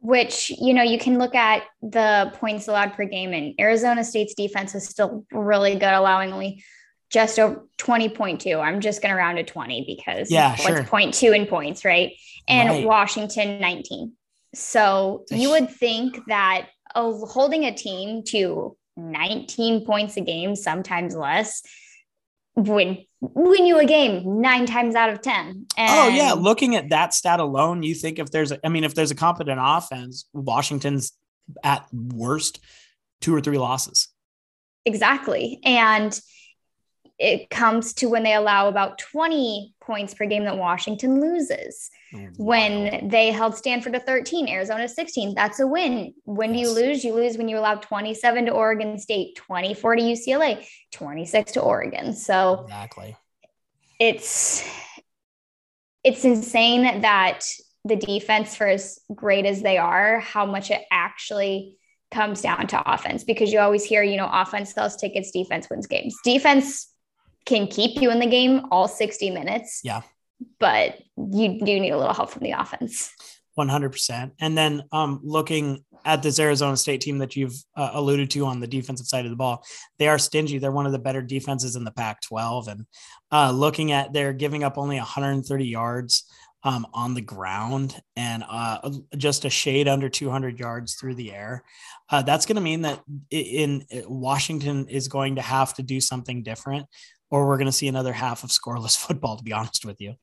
Which 0.01 0.51
you 0.51 0.75
know 0.75 0.83
you 0.83 0.99
can 0.99 1.19
look 1.19 1.35
at 1.35 1.63
the 1.81 2.33
points 2.35 2.69
allowed 2.69 2.93
per 2.93 3.07
game 3.07 3.33
and 3.33 3.55
arizona 3.59 4.05
state's 4.05 4.35
defense 4.35 4.75
is 4.75 4.87
still 4.87 5.25
really 5.33 5.77
good 5.77 5.95
allowing 5.95 6.31
only 6.31 6.63
just 7.09 7.39
over 7.39 7.65
20.2 7.79 8.63
i'm 8.63 8.81
just 8.81 9.01
going 9.01 9.13
to 9.13 9.17
round 9.17 9.39
to 9.39 9.45
20 9.45 9.85
because 9.87 10.31
yeah 10.31 10.51
what's 10.51 10.63
sure. 10.65 10.83
0.2 10.83 11.35
in 11.35 11.47
points 11.47 11.87
right? 11.87 12.13
And 12.47 12.69
right. 12.69 12.87
washington 12.87 13.59
19 13.63 14.13
so 14.55 15.25
you 15.31 15.49
would 15.49 15.71
think 15.71 16.19
that 16.27 16.69
holding 16.95 17.65
a 17.65 17.75
team 17.75 18.25
to 18.25 18.77
19 18.99 19.87
points 19.87 20.19
a 20.19 20.21
game 20.21 20.55
sometimes 20.55 21.17
less 21.17 21.63
would 22.57 23.05
win 23.21 23.67
you 23.67 23.79
a 23.79 23.85
game 23.85 24.41
nine 24.41 24.67
times 24.67 24.95
out 24.95 25.11
of 25.11 25.21
10. 25.21 25.67
And 25.77 25.91
oh, 25.91 26.09
yeah. 26.09 26.33
Looking 26.33 26.77
at 26.77 26.91
that 26.91 27.15
stat 27.15 27.41
alone, 27.41 27.83
you 27.83 27.95
think 27.95 28.19
if 28.19 28.31
there's, 28.31 28.53
a, 28.53 28.65
I 28.65 28.69
mean, 28.69 28.85
if 28.85 28.95
there's 28.95 29.11
a 29.11 29.15
competent 29.15 29.61
offense, 29.63 30.27
Washington's 30.33 31.13
at 31.63 31.87
worst 31.93 32.61
two 33.21 33.35
or 33.35 33.41
three 33.41 33.59
losses. 33.59 34.09
Exactly. 34.85 35.61
And 35.65 36.19
it 37.19 37.49
comes 37.49 37.95
to 37.95 38.09
when 38.09 38.25
they 38.25 38.35
allow 38.35 38.69
about 38.69 38.99
20 38.99 39.75
points 39.81 40.15
per 40.15 40.27
game 40.27 40.45
that 40.45 40.59
Washington 40.59 41.21
loses. 41.21 41.91
Oh, 42.15 42.27
when 42.37 43.09
they 43.09 43.31
held 43.31 43.57
Stanford 43.57 43.93
to 43.93 44.01
13, 44.01 44.49
Arizona 44.49 44.89
16, 44.89 45.35
that's 45.35 45.61
a 45.61 45.67
win. 45.67 46.15
When 46.25 46.53
do 46.53 46.59
you 46.59 46.71
lose? 46.71 47.05
You 47.05 47.15
lose 47.15 47.37
when 47.39 47.49
you 47.49 47.59
allow 47.59 47.77
27 47.77 48.47
to 48.47 48.53
Oregon 48.53 48.99
State, 48.99 49.37
24 49.37 49.97
to 49.97 50.03
UCLA, 50.03 50.67
26 50.93 51.53
to 51.53 51.61
Oregon. 51.61 52.13
So 52.15 52.63
exactly. 52.65 53.17
It's 54.01 54.69
it's 56.03 56.25
insane 56.25 57.01
that 57.01 57.45
the 57.85 57.97
defense 57.97 58.57
for 58.57 58.67
as 58.67 58.99
great 59.15 59.47
as 59.47 59.63
they 59.63 59.79
are, 59.79 60.19
how 60.19 60.47
much 60.47 60.71
it 60.71 60.83
actually 60.91 61.79
comes 62.11 62.41
down 62.41 62.67
to 62.69 62.93
offense 62.93 63.25
because 63.25 63.53
you 63.53 63.59
always 63.59 63.85
hear, 63.85 64.03
you 64.03 64.17
know, 64.17 64.29
offense 64.31 64.73
sells 64.73 64.97
tickets, 64.97 65.31
defense 65.31 65.69
wins 65.71 65.87
games. 65.87 66.17
Defense 66.25 66.94
can 67.47 67.67
keep 67.67 68.01
you 68.01 68.11
in 68.11 68.19
the 68.19 68.27
game 68.27 68.67
all 68.71 68.89
60 68.89 69.31
minutes. 69.31 69.81
Yeah. 69.85 70.03
But 70.59 70.99
you 71.17 71.59
do 71.59 71.81
need 71.81 71.91
a 71.91 71.99
little 71.99 72.15
help 72.15 72.31
from 72.31 72.43
the 72.43 72.53
offense. 72.53 73.13
100%. 73.59 74.33
And 74.41 74.59
then 74.59 74.83
um, 74.93 75.21
looking 75.23 75.85
at 76.05 76.23
this 76.23 76.39
Arizona 76.39 76.77
State 76.77 77.01
team 77.01 77.19
that 77.19 77.37
you've 77.37 77.55
uh, 77.77 77.91
alluded 77.93 78.31
to 78.31 78.47
on 78.47 78.61
the 78.61 78.67
defensive 78.67 79.07
side 79.07 79.25
of 79.25 79.31
the 79.31 79.37
ball, 79.37 79.65
they 79.99 80.09
are 80.09 80.19
stingy. 80.19 80.59
They're 80.59 80.73
one 80.73 80.87
of 80.87 80.93
the 80.93 80.99
better 80.99 81.23
defenses 81.23 81.77
in 81.77 81.85
the 81.85 81.93
Pac 81.93 82.21
12. 82.23 82.69
And 82.69 82.87
uh, 83.31 83.53
looking 83.53 83.93
at 83.93 84.13
they're 84.13 84.33
giving 84.33 84.65
up 84.65 84.77
only 84.77 84.97
130 84.97 85.65
yards 85.65 86.25
um, 86.65 86.87
on 86.95 87.13
the 87.15 87.21
ground 87.21 88.01
and 88.17 88.43
uh, 88.49 88.91
just 89.17 89.45
a 89.45 89.51
shade 89.51 89.87
under 89.87 90.09
200 90.09 90.59
yards 90.59 90.95
through 90.95 91.15
the 91.15 91.33
air. 91.33 91.63
Uh, 92.11 92.23
that's 92.23 92.47
going 92.47 92.57
to 92.57 92.63
mean 92.63 92.83
that 92.83 93.03
in, 93.31 93.85
in, 93.91 94.05
Washington 94.09 94.89
is 94.89 95.09
going 95.09 95.37
to 95.37 95.43
have 95.43 95.75
to 95.75 95.83
do 95.83 96.01
something 96.01 96.43
different 96.43 96.87
or 97.31 97.47
we're 97.47 97.57
going 97.57 97.67
to 97.67 97.73
see 97.73 97.89
another 97.89 98.13
half 98.13 98.45
of 98.45 98.51
scoreless 98.51 98.97
football. 99.07 99.37
To 99.37 99.43
be 99.45 99.53
honest 99.53 99.85
with 99.85 100.01
you. 100.01 100.15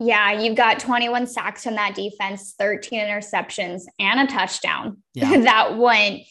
Yeah, 0.00 0.30
you've 0.40 0.56
got 0.56 0.78
21 0.78 1.26
sacks 1.26 1.64
from 1.64 1.74
that 1.74 1.96
defense, 1.96 2.54
13 2.56 3.00
interceptions, 3.00 3.82
and 3.98 4.20
a 4.20 4.26
touchdown 4.32 5.02
Yeah. 5.12 5.38
that 5.40 5.76
went 5.76 6.22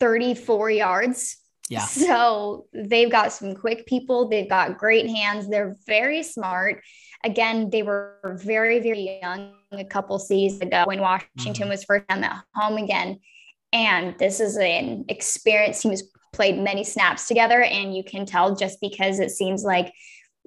34 0.00 0.70
yards. 0.70 1.36
Yeah. 1.68 1.80
So 1.84 2.66
they've 2.72 3.10
got 3.10 3.32
some 3.32 3.54
quick 3.54 3.86
people. 3.86 4.28
They've 4.28 4.48
got 4.48 4.78
great 4.78 5.08
hands. 5.08 5.48
They're 5.48 5.76
very 5.86 6.22
smart. 6.22 6.82
Again, 7.22 7.70
they 7.70 7.82
were 7.82 8.38
very, 8.42 8.80
very 8.80 9.18
young 9.22 9.54
a 9.72 9.84
couple 9.84 10.18
seasons 10.18 10.60
ago 10.62 10.84
when 10.86 11.00
Washington 11.00 11.66
Mhm. 11.66 11.70
was 11.70 11.84
first 11.84 12.06
time 12.08 12.22
at 12.22 12.44
home 12.54 12.76
again. 12.76 13.18
And 13.72 14.16
this 14.18 14.40
is 14.40 14.56
an 14.58 15.06
experienced 15.08 15.82
team 15.82 15.90
who's 15.92 16.10
played 16.34 16.58
many 16.58 16.84
snaps 16.84 17.28
together. 17.28 17.62
And 17.62 17.96
you 17.96 18.04
can 18.04 18.26
tell 18.26 18.54
just 18.54 18.80
because 18.80 19.20
it 19.20 19.30
seems 19.30 19.64
like 19.64 19.92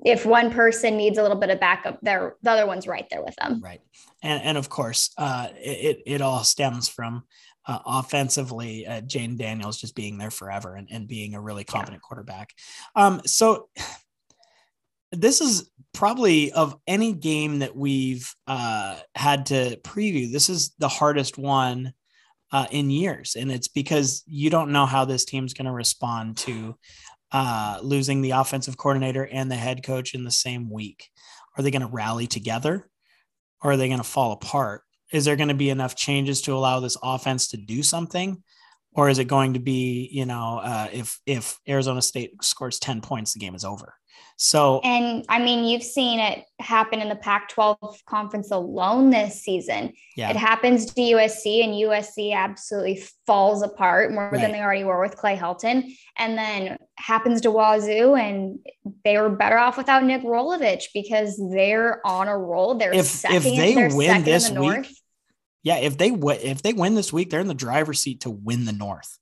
if 0.05 0.25
one 0.25 0.51
person 0.51 0.95
needs 0.95 1.17
a 1.17 1.23
little 1.23 1.37
bit 1.37 1.49
of 1.49 1.59
backup, 1.59 1.99
there 2.01 2.35
the 2.43 2.51
other 2.51 2.67
one's 2.67 2.87
right 2.87 3.07
there 3.09 3.23
with 3.23 3.35
them. 3.37 3.61
Right. 3.61 3.81
And 4.21 4.41
and 4.43 4.57
of 4.57 4.69
course, 4.69 5.11
uh, 5.17 5.47
it 5.55 6.03
it 6.05 6.21
all 6.21 6.43
stems 6.43 6.87
from 6.87 7.23
uh, 7.65 7.79
offensively 7.85 8.85
uh, 8.85 9.01
Jayden 9.01 9.37
Daniels 9.37 9.79
just 9.79 9.95
being 9.95 10.17
there 10.17 10.31
forever 10.31 10.75
and, 10.75 10.87
and 10.91 11.07
being 11.07 11.33
a 11.33 11.41
really 11.41 11.63
competent 11.63 12.01
quarterback. 12.01 12.51
Um, 12.95 13.21
so 13.25 13.69
this 15.11 15.41
is 15.41 15.69
probably 15.93 16.51
of 16.51 16.77
any 16.85 17.13
game 17.13 17.59
that 17.59 17.75
we've 17.75 18.33
uh, 18.45 18.97
had 19.15 19.47
to 19.47 19.77
preview. 19.83 20.31
This 20.31 20.49
is 20.49 20.73
the 20.77 20.87
hardest 20.87 21.37
one 21.37 21.93
uh, 22.51 22.67
in 22.71 22.89
years, 22.89 23.35
and 23.37 23.51
it's 23.51 23.67
because 23.67 24.23
you 24.25 24.49
don't 24.49 24.71
know 24.71 24.85
how 24.85 25.05
this 25.05 25.25
team's 25.25 25.53
going 25.53 25.65
to 25.65 25.71
respond 25.71 26.37
to 26.37 26.75
uh, 27.31 27.79
losing 27.81 28.21
the 28.21 28.31
offensive 28.31 28.77
coordinator 28.77 29.27
and 29.31 29.51
the 29.51 29.55
head 29.55 29.83
coach 29.83 30.13
in 30.13 30.23
the 30.23 30.31
same 30.31 30.69
week. 30.69 31.09
Are 31.57 31.63
they 31.63 31.71
going 31.71 31.81
to 31.81 31.87
rally 31.87 32.27
together? 32.27 32.89
or 33.61 33.71
are 33.71 33.77
they 33.77 33.87
going 33.87 33.99
to 33.99 34.03
fall 34.03 34.31
apart? 34.31 34.83
Is 35.11 35.25
there 35.25 35.35
going 35.35 35.47
to 35.47 35.53
be 35.53 35.69
enough 35.69 35.95
changes 35.95 36.41
to 36.43 36.53
allow 36.53 36.79
this 36.79 36.97
offense 37.01 37.47
to 37.49 37.57
do 37.57 37.81
something? 37.81 38.43
Or 38.97 39.09
is 39.09 39.19
it 39.19 39.25
going 39.25 39.53
to 39.53 39.59
be, 39.59 40.09
you 40.11 40.25
know, 40.25 40.59
uh, 40.61 40.87
if 40.91 41.19
if 41.25 41.59
Arizona 41.69 42.01
State 42.01 42.31
scores 42.43 42.79
10 42.79 42.99
points, 43.01 43.33
the 43.33 43.39
game 43.39 43.55
is 43.55 43.63
over. 43.63 43.93
So 44.39 44.81
And 44.83 45.25
I 45.29 45.39
mean, 45.39 45.65
you've 45.65 45.83
seen 45.83 46.19
it 46.19 46.43
happen 46.59 47.01
in 47.01 47.09
the 47.09 47.15
Pac 47.15 47.49
12 47.49 48.01
conference 48.05 48.51
alone 48.51 49.09
this 49.09 49.41
season. 49.41 49.93
yeah, 50.15 50.29
It 50.29 50.35
happens 50.35 50.85
to 50.93 51.01
USC, 51.01 51.63
and 51.63 51.73
USC 51.73 52.33
absolutely 52.33 53.03
falls 53.25 53.63
apart 53.63 54.11
more 54.11 54.29
Right. 54.31 54.41
than 54.41 54.51
they 54.51 54.59
already 54.61 54.83
were 54.83 55.01
with 55.01 55.15
Clay 55.17 55.35
Helton. 55.35 55.91
And 56.17 56.37
then 56.37 56.77
happens 56.97 57.41
to 57.41 57.51
Wazoo, 57.51 58.13
and 58.15 58.59
they 59.03 59.17
were 59.17 59.29
better 59.29 59.57
off 59.57 59.75
without 59.77 60.03
Nick 60.03 60.21
Rolovich 60.23 60.85
because 60.93 61.39
they're 61.51 62.01
on 62.05 62.27
a 62.27 62.37
roll. 62.37 62.75
They're 62.75 62.93
If- 62.93 63.05
second, 63.05 63.37
if 63.37 63.43
they 63.43 63.87
win 63.95 64.23
this 64.23 64.49
the 64.49 64.59
week, 64.61 64.69
North. 64.73 64.91
Yeah, 65.67 65.79
if 65.79 65.97
they 65.97 66.11
w- 66.11 66.39
if 66.41 66.61
they 66.61 66.71
win 66.71 66.95
this 66.95 67.11
week, 67.11 67.29
they're 67.29 67.41
in 67.41 67.49
the 67.49 67.53
driver's 67.53 67.99
seat 67.99 68.21
to 68.21 68.29
win 68.29 68.63
the 68.63 68.71
North. 68.71 69.19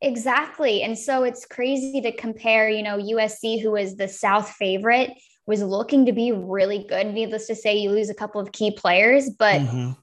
Exactly. 0.00 0.82
And 0.82 0.98
so 0.98 1.24
it's 1.24 1.44
crazy 1.44 2.00
to 2.00 2.10
compare, 2.10 2.70
you 2.70 2.82
know, 2.82 2.96
USC, 2.96 3.60
who 3.60 3.72
was 3.72 3.94
the 3.94 4.08
South 4.08 4.48
favorite, 4.52 5.10
was 5.46 5.62
looking 5.62 6.06
to 6.06 6.12
be 6.12 6.32
really 6.32 6.86
good. 6.88 7.12
Needless 7.12 7.48
to 7.48 7.54
say, 7.54 7.76
you 7.76 7.90
lose 7.90 8.08
a 8.08 8.14
couple 8.14 8.40
of 8.40 8.50
key 8.50 8.70
players, 8.70 9.28
but 9.28 9.60
Mhm. 9.60 9.96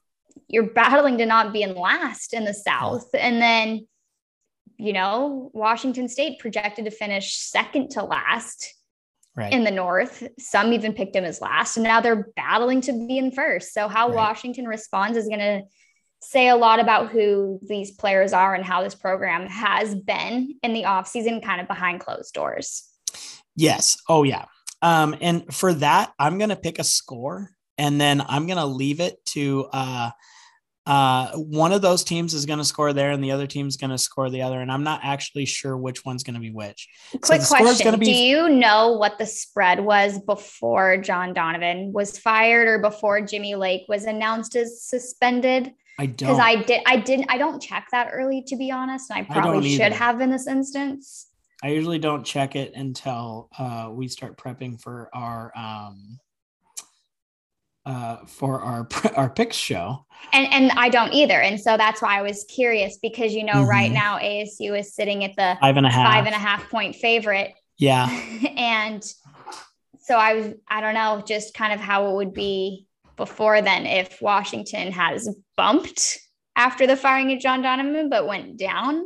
you're 0.46 0.70
battling 0.70 1.18
to 1.18 1.26
not 1.26 1.52
be 1.52 1.62
in 1.62 1.74
last 1.74 2.32
in 2.32 2.44
the 2.44 2.54
South. 2.54 3.08
And 3.12 3.42
then, 3.42 3.88
you 4.76 4.92
know, 4.92 5.50
Washington 5.52 6.06
State 6.08 6.38
projected 6.38 6.84
to 6.84 6.92
finish 6.92 7.36
second 7.36 7.90
to 7.92 8.04
last 8.04 8.72
Right. 9.34 9.52
in 9.52 9.64
the 9.64 9.70
North. 9.70 10.22
Some 10.38 10.74
even 10.74 10.92
picked 10.92 11.16
him 11.16 11.24
as 11.24 11.40
last. 11.40 11.78
And 11.78 11.84
now 11.84 12.02
they're 12.02 12.28
battling 12.36 12.82
to 12.82 12.92
be 12.92 13.16
in 13.16 13.32
first. 13.32 13.72
So, 13.72 13.88
how 13.88 14.08
Right. 14.08 14.16
Washington 14.16 14.66
responds 14.66 15.16
is 15.16 15.26
going 15.26 15.40
to 15.40 15.62
say 16.20 16.48
a 16.48 16.56
lot 16.56 16.80
about 16.80 17.10
who 17.10 17.58
these 17.62 17.92
players 17.92 18.32
are 18.32 18.54
and 18.54 18.64
how 18.64 18.82
this 18.82 18.94
program 18.94 19.46
has 19.46 19.94
been 19.94 20.54
in 20.62 20.72
the 20.72 20.82
offseason, 20.82 21.42
kind 21.42 21.60
of 21.60 21.66
behind 21.66 22.00
closed 22.00 22.32
doors. 22.34 22.84
Yes. 23.56 23.98
Oh, 24.08 24.22
yeah. 24.22 24.44
Um, 24.82 25.16
and 25.20 25.52
for 25.52 25.74
that, 25.74 26.12
I'm 26.18 26.38
going 26.38 26.50
to 26.50 26.56
pick 26.56 26.78
a 26.78 26.84
score 26.84 27.50
and 27.78 28.00
then 28.00 28.20
I'm 28.20 28.46
going 28.46 28.58
to 28.58 28.66
leave 28.66 29.00
it 29.00 29.24
to 29.26 29.66
uh, 29.72 30.10
uh, 30.84 31.30
one 31.32 31.72
of 31.72 31.80
those 31.80 32.02
teams 32.02 32.34
is 32.34 32.44
going 32.44 32.58
to 32.58 32.64
score 32.64 32.92
there 32.92 33.12
and 33.12 33.22
the 33.22 33.30
other 33.30 33.46
team's 33.46 33.76
going 33.76 33.90
to 33.90 33.98
score 33.98 34.30
the 34.30 34.42
other. 34.42 34.60
And 34.60 34.70
I'm 34.70 34.82
not 34.82 35.00
actually 35.04 35.44
sure 35.44 35.76
which 35.76 36.04
one's 36.04 36.24
going 36.24 36.34
to 36.34 36.40
be 36.40 36.50
which. 36.50 36.88
Quick 37.20 37.42
score's 37.42 37.46
question 37.48 37.98
be- 38.00 38.06
Do 38.06 38.12
you 38.12 38.48
know 38.48 38.92
what 38.92 39.18
the 39.18 39.26
spread 39.26 39.80
was 39.80 40.18
before 40.18 40.96
John 40.96 41.34
Donovan 41.34 41.92
was 41.92 42.18
fired 42.18 42.66
or 42.66 42.78
before 42.80 43.20
Jimmy 43.20 43.54
Lake 43.54 43.82
was 43.88 44.04
announced 44.04 44.56
as 44.56 44.82
suspended? 44.82 45.72
I 46.00 46.06
don't. 46.06 46.30
Because 46.30 46.40
I 46.40 46.56
did, 46.56 46.80
I 46.86 46.96
didn't, 46.96 47.26
I 47.28 47.38
don't 47.38 47.62
check 47.62 47.86
that 47.92 48.08
early 48.12 48.42
to 48.48 48.56
be 48.56 48.72
honest. 48.72 49.10
And 49.10 49.18
I 49.18 49.20
I 49.20 49.40
probably 49.40 49.76
should 49.76 49.92
have 49.92 50.20
in 50.20 50.30
this 50.30 50.48
instance. 50.48 51.28
I 51.62 51.68
usually 51.68 52.00
don't 52.00 52.24
check 52.24 52.56
it 52.56 52.72
until 52.74 53.48
uh, 53.56 53.88
we 53.92 54.08
start 54.08 54.36
prepping 54.36 54.80
for 54.82 55.08
our 55.14 55.52
um, 55.56 56.18
uh, 57.86 58.18
for 58.26 58.60
our 58.60 58.88
our 59.16 59.30
picks 59.30 59.56
show. 59.56 60.06
And 60.32 60.46
and 60.52 60.70
I 60.78 60.88
don't 60.88 61.12
either. 61.12 61.40
And 61.40 61.60
so 61.60 61.76
that's 61.76 62.00
why 62.00 62.18
I 62.18 62.22
was 62.22 62.44
curious 62.44 62.98
because 63.02 63.34
you 63.34 63.44
know, 63.44 63.64
right 63.64 63.90
Mhm. 63.90 63.94
now 63.94 64.18
ASU 64.18 64.78
is 64.78 64.94
sitting 64.94 65.24
at 65.24 65.34
the 65.36 65.56
Five 65.60 65.76
and 65.76 65.86
a 65.86 65.90
half. 65.90 66.06
five 66.06 66.26
and 66.26 66.34
a 66.34 66.38
half 66.38 66.68
point 66.70 66.94
favorite. 66.96 67.54
Yeah. 67.78 68.08
and 68.56 69.02
so 70.00 70.16
I 70.16 70.34
was, 70.34 70.48
I 70.68 70.80
don't 70.80 70.94
know, 70.94 71.22
just 71.26 71.54
kind 71.54 71.72
of 71.72 71.80
how 71.80 72.10
it 72.10 72.14
would 72.16 72.32
be 72.34 72.86
before 73.16 73.62
then 73.62 73.86
if 73.86 74.20
Washington 74.22 74.90
has 74.92 75.28
bumped 75.56 76.18
after 76.56 76.86
the 76.86 76.96
firing 76.96 77.32
of 77.32 77.40
John 77.40 77.62
Donovan, 77.62 78.08
but 78.08 78.26
went 78.26 78.56
down 78.56 79.02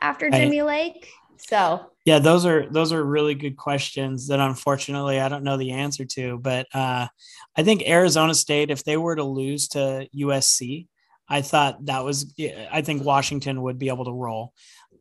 after 0.00 0.26
Right. 0.28 0.42
Jimmy 0.42 0.62
Lake. 0.62 1.08
So 1.38 1.90
Yeah, 2.08 2.20
those 2.20 2.46
are 2.46 2.64
those 2.70 2.90
are 2.90 3.04
really 3.04 3.34
good 3.34 3.58
questions 3.58 4.28
that 4.28 4.40
unfortunately 4.40 5.20
I 5.20 5.28
don't 5.28 5.44
know 5.44 5.58
the 5.58 5.72
answer 5.72 6.06
to. 6.06 6.38
But 6.38 6.66
uh, 6.72 7.06
I 7.54 7.62
think 7.62 7.82
Arizona 7.86 8.34
State, 8.34 8.70
if 8.70 8.82
they 8.82 8.96
were 8.96 9.14
to 9.14 9.24
lose 9.24 9.68
to 9.68 10.08
USC, 10.16 10.86
I 11.28 11.42
thought 11.42 11.84
that 11.84 12.06
was 12.06 12.34
I 12.72 12.80
think 12.80 13.04
Washington 13.04 13.60
would 13.60 13.78
be 13.78 13.88
able 13.88 14.06
to 14.06 14.12
roll. 14.12 14.54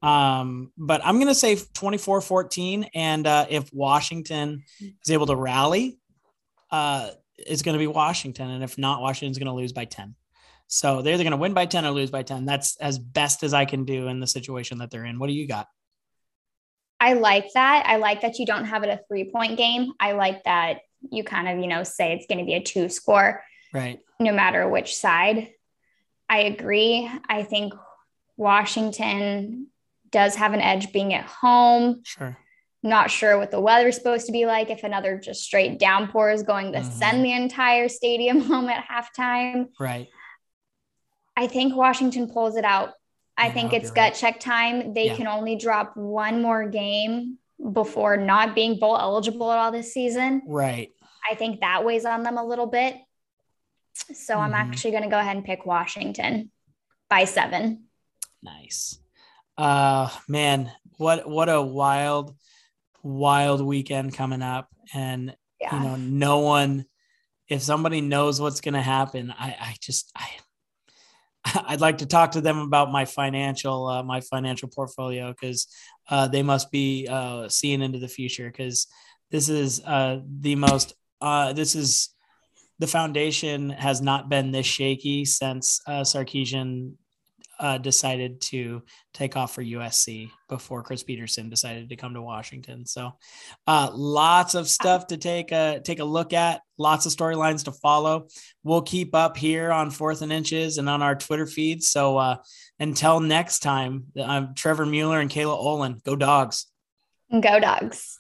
Um, 0.04 0.74
but 0.78 1.00
I'm 1.02 1.18
gonna 1.18 1.34
say 1.34 1.56
24-14, 1.56 2.90
and 2.94 3.26
uh, 3.26 3.46
if 3.50 3.74
Washington 3.74 4.66
is 4.82 5.10
able 5.10 5.28
to 5.28 5.36
rally, 5.38 6.00
uh, 6.72 7.12
it's 7.38 7.62
gonna 7.62 7.78
be 7.78 7.88
Washington, 7.88 8.50
and 8.50 8.66
if 8.66 8.78
not, 8.78 9.02
Washington's 9.02 9.40
gonna 9.40 9.56
lose 9.56 9.72
by 9.72 9.86
10. 9.86 10.14
So 10.68 11.02
they're 11.02 11.14
either 11.14 11.24
gonna 11.24 11.38
win 11.38 11.54
by 11.54 11.68
10 11.68 11.86
or 11.86 11.92
lose 11.92 12.12
by 12.12 12.24
10. 12.24 12.44
That's 12.44 12.76
as 12.82 13.00
best 13.00 13.44
as 13.44 13.54
I 13.54 13.64
can 13.64 13.86
do 13.86 14.10
in 14.10 14.20
the 14.20 14.28
situation 14.28 14.80
that 14.80 14.92
they're 14.92 15.06
in. 15.06 15.20
What 15.20 15.28
do 15.28 15.34
you 15.34 15.48
got? 15.48 15.68
I 17.00 17.14
like 17.14 17.54
that. 17.54 17.86
I 17.86 17.98
like 17.98 18.22
that 18.22 18.40
you 18.40 18.46
don't 18.46 18.66
have 18.66 18.84
it 18.84 18.90
a 18.90 19.00
three 19.08 19.30
point 19.32 19.58
game. 19.58 19.94
I 20.00 20.14
like 20.14 20.44
that 20.46 20.80
you 21.12 21.24
kind 21.24 21.48
of, 21.48 21.60
you 21.60 21.68
know, 21.68 21.84
say 21.84 22.14
it's 22.14 22.26
going 22.26 22.40
to 22.40 22.46
be 22.46 22.56
a 22.56 22.62
two 22.64 22.90
score 22.90 23.44
Right. 23.74 24.00
no 24.20 24.32
matter 24.34 24.68
which 24.68 24.96
side. 24.96 25.52
I 26.30 26.40
agree. 26.40 27.10
I 27.30 27.44
think 27.44 27.74
Washington 28.36 29.68
does 30.10 30.36
have 30.36 30.54
an 30.54 30.62
edge 30.62 30.92
being 30.92 31.14
at 31.14 31.26
home. 31.26 32.02
Sure. 32.06 32.38
Not 32.84 33.12
sure 33.12 33.38
what 33.38 33.52
the 33.52 33.60
weather's 33.60 33.96
supposed 33.96 34.26
to 34.28 34.32
be 34.32 34.46
like. 34.46 34.70
If 34.70 34.84
another 34.84 35.18
just 35.20 35.44
straight 35.44 35.78
downpour 35.80 36.32
is 36.32 36.44
going 36.44 36.72
to 36.74 36.80
Mhm. 36.80 36.92
send 36.92 37.26
the 37.26 37.34
entire 37.34 37.90
stadium 37.90 38.42
home 38.50 38.70
at 38.70 38.86
halftime, 38.88 39.68
Right. 39.80 40.08
I 41.36 41.48
think 41.48 41.76
Washington 41.76 42.30
pulls 42.30 42.56
it 42.56 42.66
out. 42.66 42.94
I 43.38 43.52
think 43.52 43.72
it's 43.74 43.90
right. 43.90 44.12
gut 44.12 44.16
check 44.16 44.40
time. 44.40 44.94
They 44.94 45.08
Yeah. 45.08 45.16
can 45.16 45.28
only 45.28 45.56
drop 45.56 45.96
one 45.96 46.42
more 46.42 46.68
game 46.68 47.38
before 47.72 48.18
not 48.18 48.56
being 48.56 48.80
bowl 48.80 48.98
eligible 48.98 49.52
at 49.52 49.60
all 49.60 49.72
this 49.72 49.94
season. 49.94 50.42
Right. 50.48 50.92
I 51.30 51.36
think 51.36 51.60
that 51.62 51.86
weighs 51.86 52.06
on 52.06 52.24
them 52.24 52.38
a 52.38 52.44
little 52.44 52.68
bit. 52.68 52.96
So 54.14 54.38
I'm 54.40 54.52
Mhm. 54.54 54.56
actually 54.56 54.92
going 54.92 55.04
to 55.04 55.10
go 55.10 55.20
ahead 55.20 55.36
and 55.36 55.46
pick 55.46 55.66
Washington 55.66 56.52
by 57.10 57.26
seven. 57.26 57.86
Nice. 58.42 59.00
Uh 59.58 60.10
man, 60.28 60.72
what 60.98 61.28
what 61.28 61.50
a 61.50 61.60
wild, 61.62 62.36
wild 63.02 63.60
weekend 63.62 64.14
coming 64.14 64.44
up. 64.44 64.70
And 64.94 65.36
Yeah. 65.60 65.76
you 65.76 65.84
know, 65.84 65.96
no 65.96 66.40
one 66.40 66.86
if 67.48 67.62
somebody 67.62 68.02
knows 68.02 68.40
what's 68.42 68.62
gonna 68.62 68.82
happen, 68.82 69.32
I 69.32 69.56
I 69.60 69.76
just 69.82 70.12
I 70.16 70.28
I'd 71.68 71.82
like 71.82 72.00
to 72.00 72.06
talk 72.06 72.32
to 72.32 72.42
them 72.42 72.60
about 72.60 72.92
my 72.92 73.06
financial 73.06 73.88
uh, 73.88 74.04
my 74.04 74.22
financial 74.22 74.70
portfolio 74.70 75.32
because 75.32 75.68
uh, 76.10 76.28
they 76.28 76.44
must 76.44 76.72
be 76.72 77.08
uh, 77.10 77.48
seeing 77.50 77.82
into 77.82 78.00
the 78.00 78.08
future 78.08 78.50
because 78.50 78.88
this 79.32 79.50
is 79.50 79.82
uh, 79.86 80.20
the 80.40 80.56
most 80.56 80.94
uh, 81.22 81.54
this 81.54 81.76
is 81.76 82.10
the 82.80 82.88
foundation 82.88 83.70
has 83.70 84.02
not 84.02 84.30
been 84.30 84.52
this 84.52 84.66
shaky 84.66 85.26
since 85.26 85.82
uh, 85.88 86.02
Sarkisian 86.02 86.94
uh, 87.60 87.78
decided 87.78 88.42
to 88.42 88.84
take 89.14 89.36
off 89.36 89.54
for 89.54 89.64
USC 89.64 90.30
before 90.50 90.84
Chris 90.84 91.04
Petersen 91.04 91.50
decided 91.50 91.90
to 91.90 91.96
come 91.96 92.14
to 92.14 92.22
Washington. 92.22 92.86
So, 92.86 93.14
uh, 93.66 93.90
lots 93.94 94.56
of 94.56 94.68
stuff 94.68 95.08
to 95.08 95.18
take 95.18 95.52
a 95.52 95.82
take 95.84 96.00
a 96.00 96.06
look 96.06 96.34
at. 96.34 96.62
Lots 96.78 97.06
of 97.06 97.12
storylines 97.12 97.66
to 97.66 97.72
follow. 97.72 98.28
We'll 98.64 98.84
keep 98.84 99.16
up 99.16 99.38
here 99.38 99.72
on 99.72 99.90
Fourth 99.90 100.22
and 100.22 100.32
Inches 100.32 100.78
and 100.78 100.88
on 100.88 101.02
our 101.02 101.16
Twitter 101.16 101.48
feed. 101.48 101.84
So, 101.84 102.18
uh, 102.18 102.38
until 102.80 103.20
next 103.20 103.60
time, 103.60 104.06
I'm 104.22 104.54
Trevor 104.54 104.86
Mueller 104.86 105.20
and 105.20 105.30
Kayla 105.30 105.58
Olin. 105.58 106.02
Go 106.06 106.16
dogs. 106.16 106.68
Go 107.32 107.60
dogs. 107.60 108.20